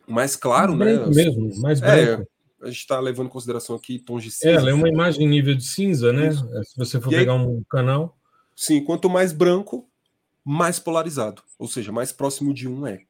[0.06, 1.06] mais claro, mais né?
[1.06, 2.22] mesmo, mais é, branco.
[2.22, 4.50] É, a gente está levando em consideração aqui tons de cinza.
[4.50, 6.28] É, ela é uma imagem em nível de cinza, né?
[6.28, 6.48] Isso.
[6.56, 8.18] É, se você for e pegar aí, um canal.
[8.56, 9.88] Sim, quanto mais branco,
[10.44, 11.42] mais polarizado.
[11.58, 13.02] Ou seja, mais próximo de um é.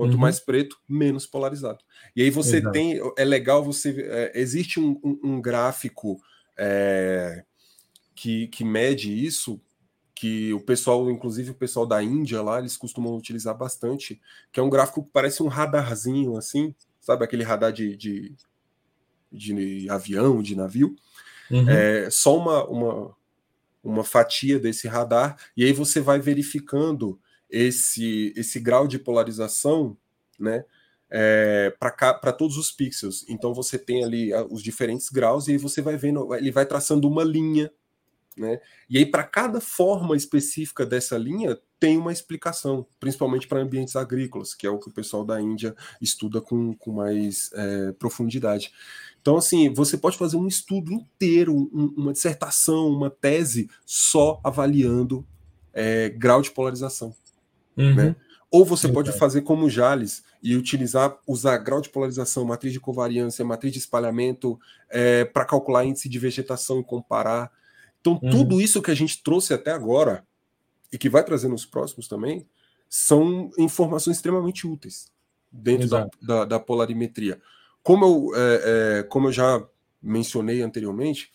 [0.00, 0.20] Quanto uhum.
[0.20, 1.84] mais preto, menos polarizado.
[2.16, 2.72] E aí você Exato.
[2.72, 2.98] tem.
[3.18, 3.94] É legal você.
[4.08, 6.18] É, existe um, um, um gráfico
[6.56, 7.44] é,
[8.14, 9.60] que, que mede isso
[10.14, 14.18] que o pessoal, inclusive o pessoal da Índia lá, eles costumam utilizar bastante,
[14.50, 18.34] que é um gráfico que parece um radarzinho, assim, sabe aquele radar de, de,
[19.30, 20.96] de avião, de navio?
[21.50, 21.68] Uhum.
[21.68, 23.16] É só uma, uma,
[23.84, 27.20] uma fatia desse radar, e aí você vai verificando
[27.50, 29.96] esse, esse grau de polarização,
[30.38, 30.64] né?
[31.12, 33.24] É, para todos os pixels.
[33.28, 37.08] Então você tem ali os diferentes graus e aí você vai vendo, ele vai traçando
[37.08, 37.68] uma linha
[38.36, 38.60] né?
[38.88, 44.54] E aí, para cada forma específica dessa linha, tem uma explicação, principalmente para ambientes agrícolas,
[44.54, 48.72] que é o que o pessoal da Índia estuda com, com mais é, profundidade.
[49.20, 55.26] Então, assim, você pode fazer um estudo inteiro, um, uma dissertação, uma tese, só avaliando
[55.72, 57.14] é, grau de polarização.
[57.76, 57.94] Uhum.
[57.94, 58.16] Né?
[58.50, 62.80] Ou você pode fazer como o Jales e utilizar, usar grau de polarização, matriz de
[62.80, 64.58] covariância, matriz de espalhamento,
[64.88, 67.52] é, para calcular índice de vegetação e comparar.
[68.00, 68.30] Então, uhum.
[68.30, 70.24] tudo isso que a gente trouxe até agora,
[70.92, 72.46] e que vai trazer nos próximos também,
[72.88, 75.12] são informações extremamente úteis
[75.50, 77.40] dentro da, da, da, polarimetria.
[77.82, 78.62] Como eu, é,
[78.98, 79.64] é, como eu já
[80.02, 81.30] mencionei anteriormente,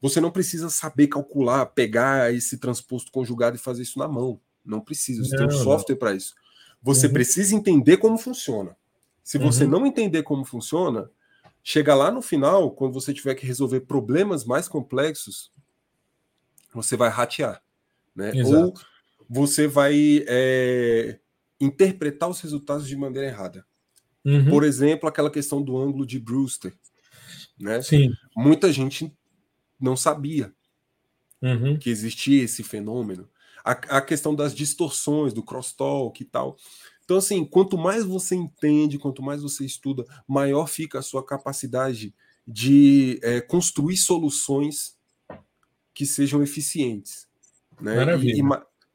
[0.00, 4.40] você não precisa saber calcular, pegar esse transposto conjugado e fazer isso na mão.
[4.64, 6.34] Não precisa, você não, tem um software para isso.
[6.82, 7.12] Você uhum.
[7.12, 8.76] precisa entender como funciona.
[9.24, 9.70] Se você uhum.
[9.70, 11.10] não entender como funciona,
[11.62, 15.52] chega lá no final, quando você tiver que resolver problemas mais complexos,
[16.72, 17.62] você vai ratear,
[18.14, 18.32] né?
[18.44, 18.72] Ou
[19.28, 21.18] você vai é,
[21.60, 23.66] interpretar os resultados de maneira errada.
[24.24, 24.48] Uhum.
[24.48, 26.74] Por exemplo, aquela questão do ângulo de Brewster,
[27.58, 27.82] né?
[27.82, 28.12] Sim.
[28.36, 29.14] Muita gente
[29.78, 30.52] não sabia
[31.42, 31.78] uhum.
[31.78, 33.28] que existia esse fenômeno.
[33.68, 36.56] A, a questão das distorções, do crosstalk e tal.
[37.04, 42.14] Então, assim, quanto mais você entende, quanto mais você estuda, maior fica a sua capacidade
[42.46, 44.96] de é, construir soluções
[45.94, 47.26] que sejam eficientes.
[47.80, 48.16] Né?
[48.18, 48.44] E, e,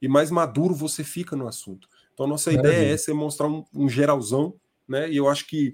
[0.01, 1.87] e, mais maduro você fica no assunto.
[2.13, 2.73] Então, nossa Maravilha.
[2.73, 4.55] ideia é essa, é mostrar um, um, geralzão,
[4.87, 5.09] né?
[5.09, 5.73] E eu acho que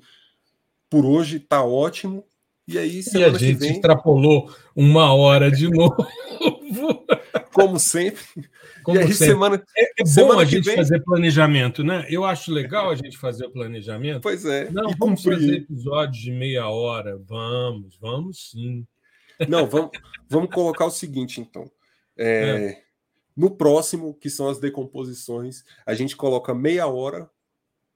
[0.89, 2.26] por hoje está ótimo.
[2.68, 3.72] E aí, e a gente vem...
[3.72, 6.08] extrapolou uma hora de novo.
[7.54, 8.22] Como sempre.
[8.84, 9.28] Como e aí, sempre.
[9.28, 9.64] semana.
[9.78, 10.76] É, é semana bom a gente vem...
[10.76, 12.06] fazer planejamento, né?
[12.10, 14.22] Eu acho legal a gente fazer planejamento.
[14.22, 14.70] Pois é.
[14.70, 15.39] Não, vamos cumprir.
[15.39, 17.18] fazer episódios de meia hora.
[17.18, 18.86] Vamos, vamos sim.
[19.47, 19.91] Não, vamos,
[20.28, 21.70] vamos colocar o seguinte, então.
[22.18, 22.84] É, é.
[23.36, 27.30] No próximo, que são as decomposições, a gente coloca meia hora.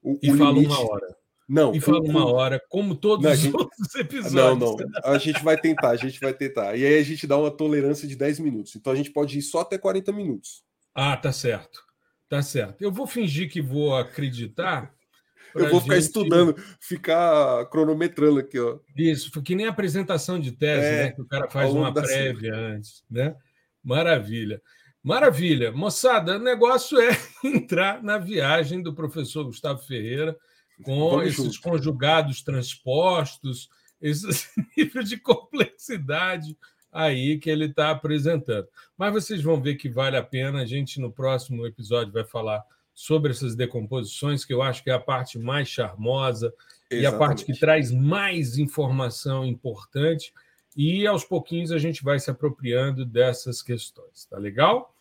[0.02, 0.72] O, e o fala limite...
[0.72, 1.23] uma hora.
[1.48, 1.76] Não.
[1.76, 3.56] E fala uma hora, como todos não, os gente...
[3.56, 4.34] outros episódios.
[4.34, 4.78] Não, não.
[5.04, 6.76] A gente vai tentar, a gente vai tentar.
[6.76, 8.76] E aí a gente dá uma tolerância de 10 minutos.
[8.76, 10.64] Então a gente pode ir só até 40 minutos.
[10.96, 11.82] Ah, tá certo.
[12.30, 12.82] Tá certo.
[12.82, 14.94] Eu vou fingir que vou acreditar
[15.56, 16.06] eu vou ficar gente...
[16.06, 18.80] estudando, ficar cronometrando aqui, ó.
[18.96, 21.12] Isso, que nem apresentação de tese, é, né?
[21.12, 23.36] Que o cara faz uma prévia antes, né?
[23.84, 24.62] Maravilha.
[25.04, 25.72] Maravilha.
[25.72, 27.10] Moçada, o negócio é
[27.44, 30.36] entrar na viagem do professor Gustavo Ferreira
[30.82, 31.62] com Vamos esses junto.
[31.62, 33.70] conjugados transpostos,
[34.02, 34.48] esse
[34.78, 36.58] nível de complexidade
[36.92, 38.68] aí que ele está apresentando.
[38.98, 40.62] Mas vocês vão ver que vale a pena.
[40.62, 42.64] A gente, no próximo episódio, vai falar
[42.94, 46.54] sobre essas decomposições, que eu acho que é a parte mais charmosa
[46.92, 47.02] Exatamente.
[47.02, 50.32] e a parte que traz mais informação importante.
[50.76, 54.94] E aos pouquinhos a gente vai se apropriando dessas questões, tá legal?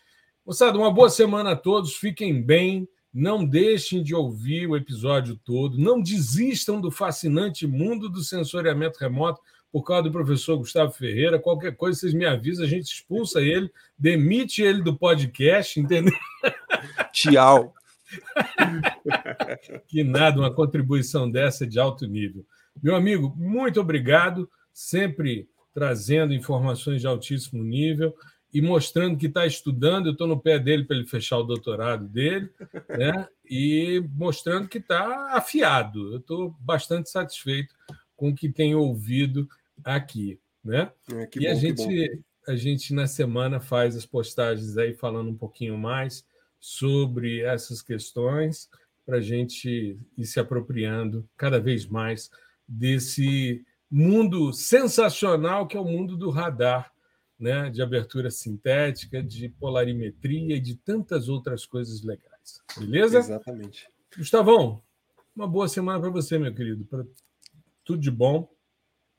[0.45, 5.79] Moçada, uma boa semana a todos, fiquem bem, não deixem de ouvir o episódio todo,
[5.79, 11.39] não desistam do fascinante mundo do sensoriamento remoto por causa do professor Gustavo Ferreira.
[11.39, 16.15] Qualquer coisa, vocês me avisam, a gente expulsa ele, demite ele do podcast, entendeu?
[17.13, 17.75] Tchau.
[19.89, 22.45] que nada, uma contribuição dessa de alto nível.
[22.83, 28.15] Meu amigo, muito obrigado, sempre trazendo informações de altíssimo nível
[28.53, 30.07] e mostrando que está estudando.
[30.07, 32.51] Eu estou no pé dele para ele fechar o doutorado dele,
[32.89, 33.27] né?
[33.49, 36.13] E mostrando que está afiado.
[36.13, 37.75] Eu estou bastante satisfeito
[38.15, 39.49] com o que tenho ouvido
[39.83, 40.93] aqui, né?
[41.13, 45.37] É, e bom, a gente, a gente na semana faz as postagens aí falando um
[45.37, 46.25] pouquinho mais
[46.61, 48.69] sobre essas questões
[49.05, 52.31] para a gente ir se apropriando cada vez mais
[52.69, 56.93] desse mundo sensacional que é o mundo do radar,
[57.43, 57.69] né?
[57.69, 62.63] de abertura sintética, de polarimetria e de tantas outras coisas legais.
[62.79, 63.19] Beleza?
[63.19, 63.89] Exatamente.
[64.17, 64.81] Gustavão,
[65.35, 66.85] uma boa semana para você, meu querido.
[66.85, 67.05] Pra...
[67.85, 68.49] Tudo de bom.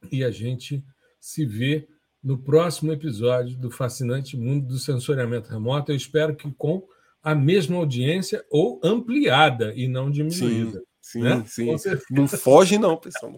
[0.09, 0.83] E a gente
[1.19, 1.87] se vê
[2.23, 5.91] no próximo episódio do fascinante mundo do sensoriamento remoto.
[5.91, 6.87] Eu espero que com
[7.21, 10.81] a mesma audiência ou ampliada e não diminuída.
[11.01, 11.43] Sim, né?
[11.45, 11.75] sim.
[12.09, 13.35] Não foge, não, pessoal.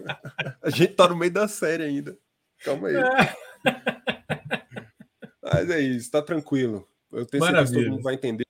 [0.62, 2.16] A gente tá no meio da série ainda.
[2.64, 2.96] Calma aí.
[2.96, 3.51] É.
[5.42, 6.88] Mas é isso, tá tranquilo.
[7.12, 7.66] Eu tenho Maravilha.
[7.66, 8.46] certeza que todo mundo vai entender.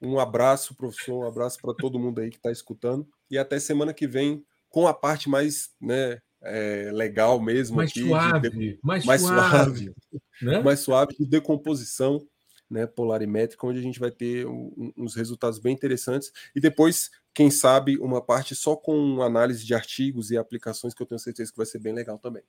[0.00, 3.06] Um abraço, professor, um abraço para todo mundo aí que está escutando.
[3.30, 7.76] E até semana que vem com a parte mais né, é, legal mesmo.
[7.76, 9.44] Mais aqui, suave, de, mais, mais suave.
[9.44, 9.94] suave
[10.42, 10.60] né?
[10.60, 12.26] Mais suave de decomposição
[12.68, 16.32] né, polarimétrica, onde a gente vai ter um, uns resultados bem interessantes.
[16.54, 21.06] E depois, quem sabe, uma parte só com análise de artigos e aplicações, que eu
[21.06, 22.42] tenho certeza que vai ser bem legal também.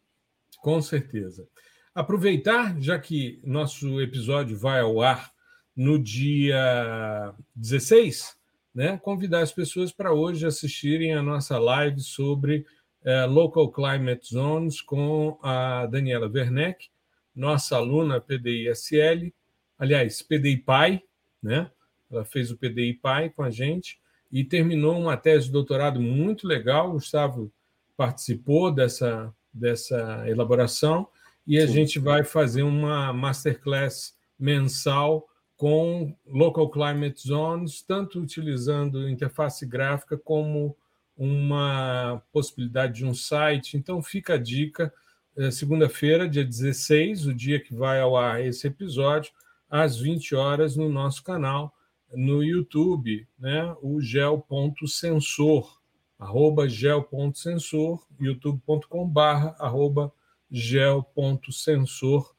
[0.59, 1.47] Com certeza.
[1.95, 5.31] Aproveitar, já que nosso episódio vai ao ar
[5.75, 8.35] no dia 16,
[8.73, 12.65] né, convidar as pessoas para hoje assistirem a nossa live sobre
[13.03, 16.89] é, Local Climate Zones com a Daniela Werneck,
[17.35, 19.31] nossa aluna PDI-SL,
[19.77, 20.99] aliás, PDI-PAI,
[21.43, 21.69] né?
[22.09, 23.99] Ela fez o PDI-PAI com a gente
[24.31, 26.89] e terminou uma tese de doutorado muito legal.
[26.89, 27.53] O Gustavo
[27.95, 31.07] participou dessa, dessa elaboração
[31.45, 31.73] e a Sim.
[31.73, 40.75] gente vai fazer uma masterclass mensal com Local Climate Zones, tanto utilizando interface gráfica como
[41.15, 43.77] uma possibilidade de um site.
[43.77, 44.93] Então, fica a dica.
[45.35, 49.31] É, segunda-feira, dia 16, o dia que vai ao ar esse episódio,
[49.69, 51.73] às 20 horas, no nosso canal,
[52.11, 53.75] no YouTube, né?
[53.81, 55.79] o gel.sensor,
[56.19, 60.13] arroba gel.sensor, youtube.com.br, arroba
[60.53, 62.33] gel.sensor,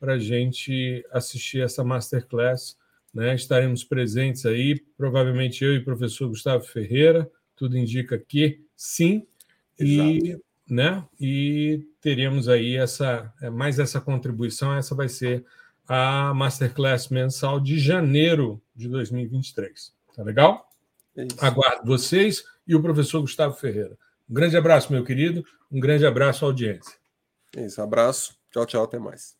[0.00, 2.76] para a gente assistir essa masterclass.
[3.12, 3.34] Né?
[3.34, 9.26] Estaremos presentes aí, provavelmente eu e o professor Gustavo Ferreira, tudo indica que sim.
[9.78, 10.38] E,
[10.68, 14.74] né, e teremos aí essa é, mais essa contribuição.
[14.74, 15.44] Essa vai ser
[15.86, 19.92] a Masterclass mensal de janeiro de 2023.
[20.14, 20.68] Tá legal?
[21.16, 23.96] É Aguardo vocês e o professor Gustavo Ferreira.
[24.28, 25.44] Um grande abraço, meu querido.
[25.70, 26.97] Um grande abraço à audiência.
[27.58, 28.38] É isso, abraço.
[28.52, 29.37] Tchau, tchau, até mais.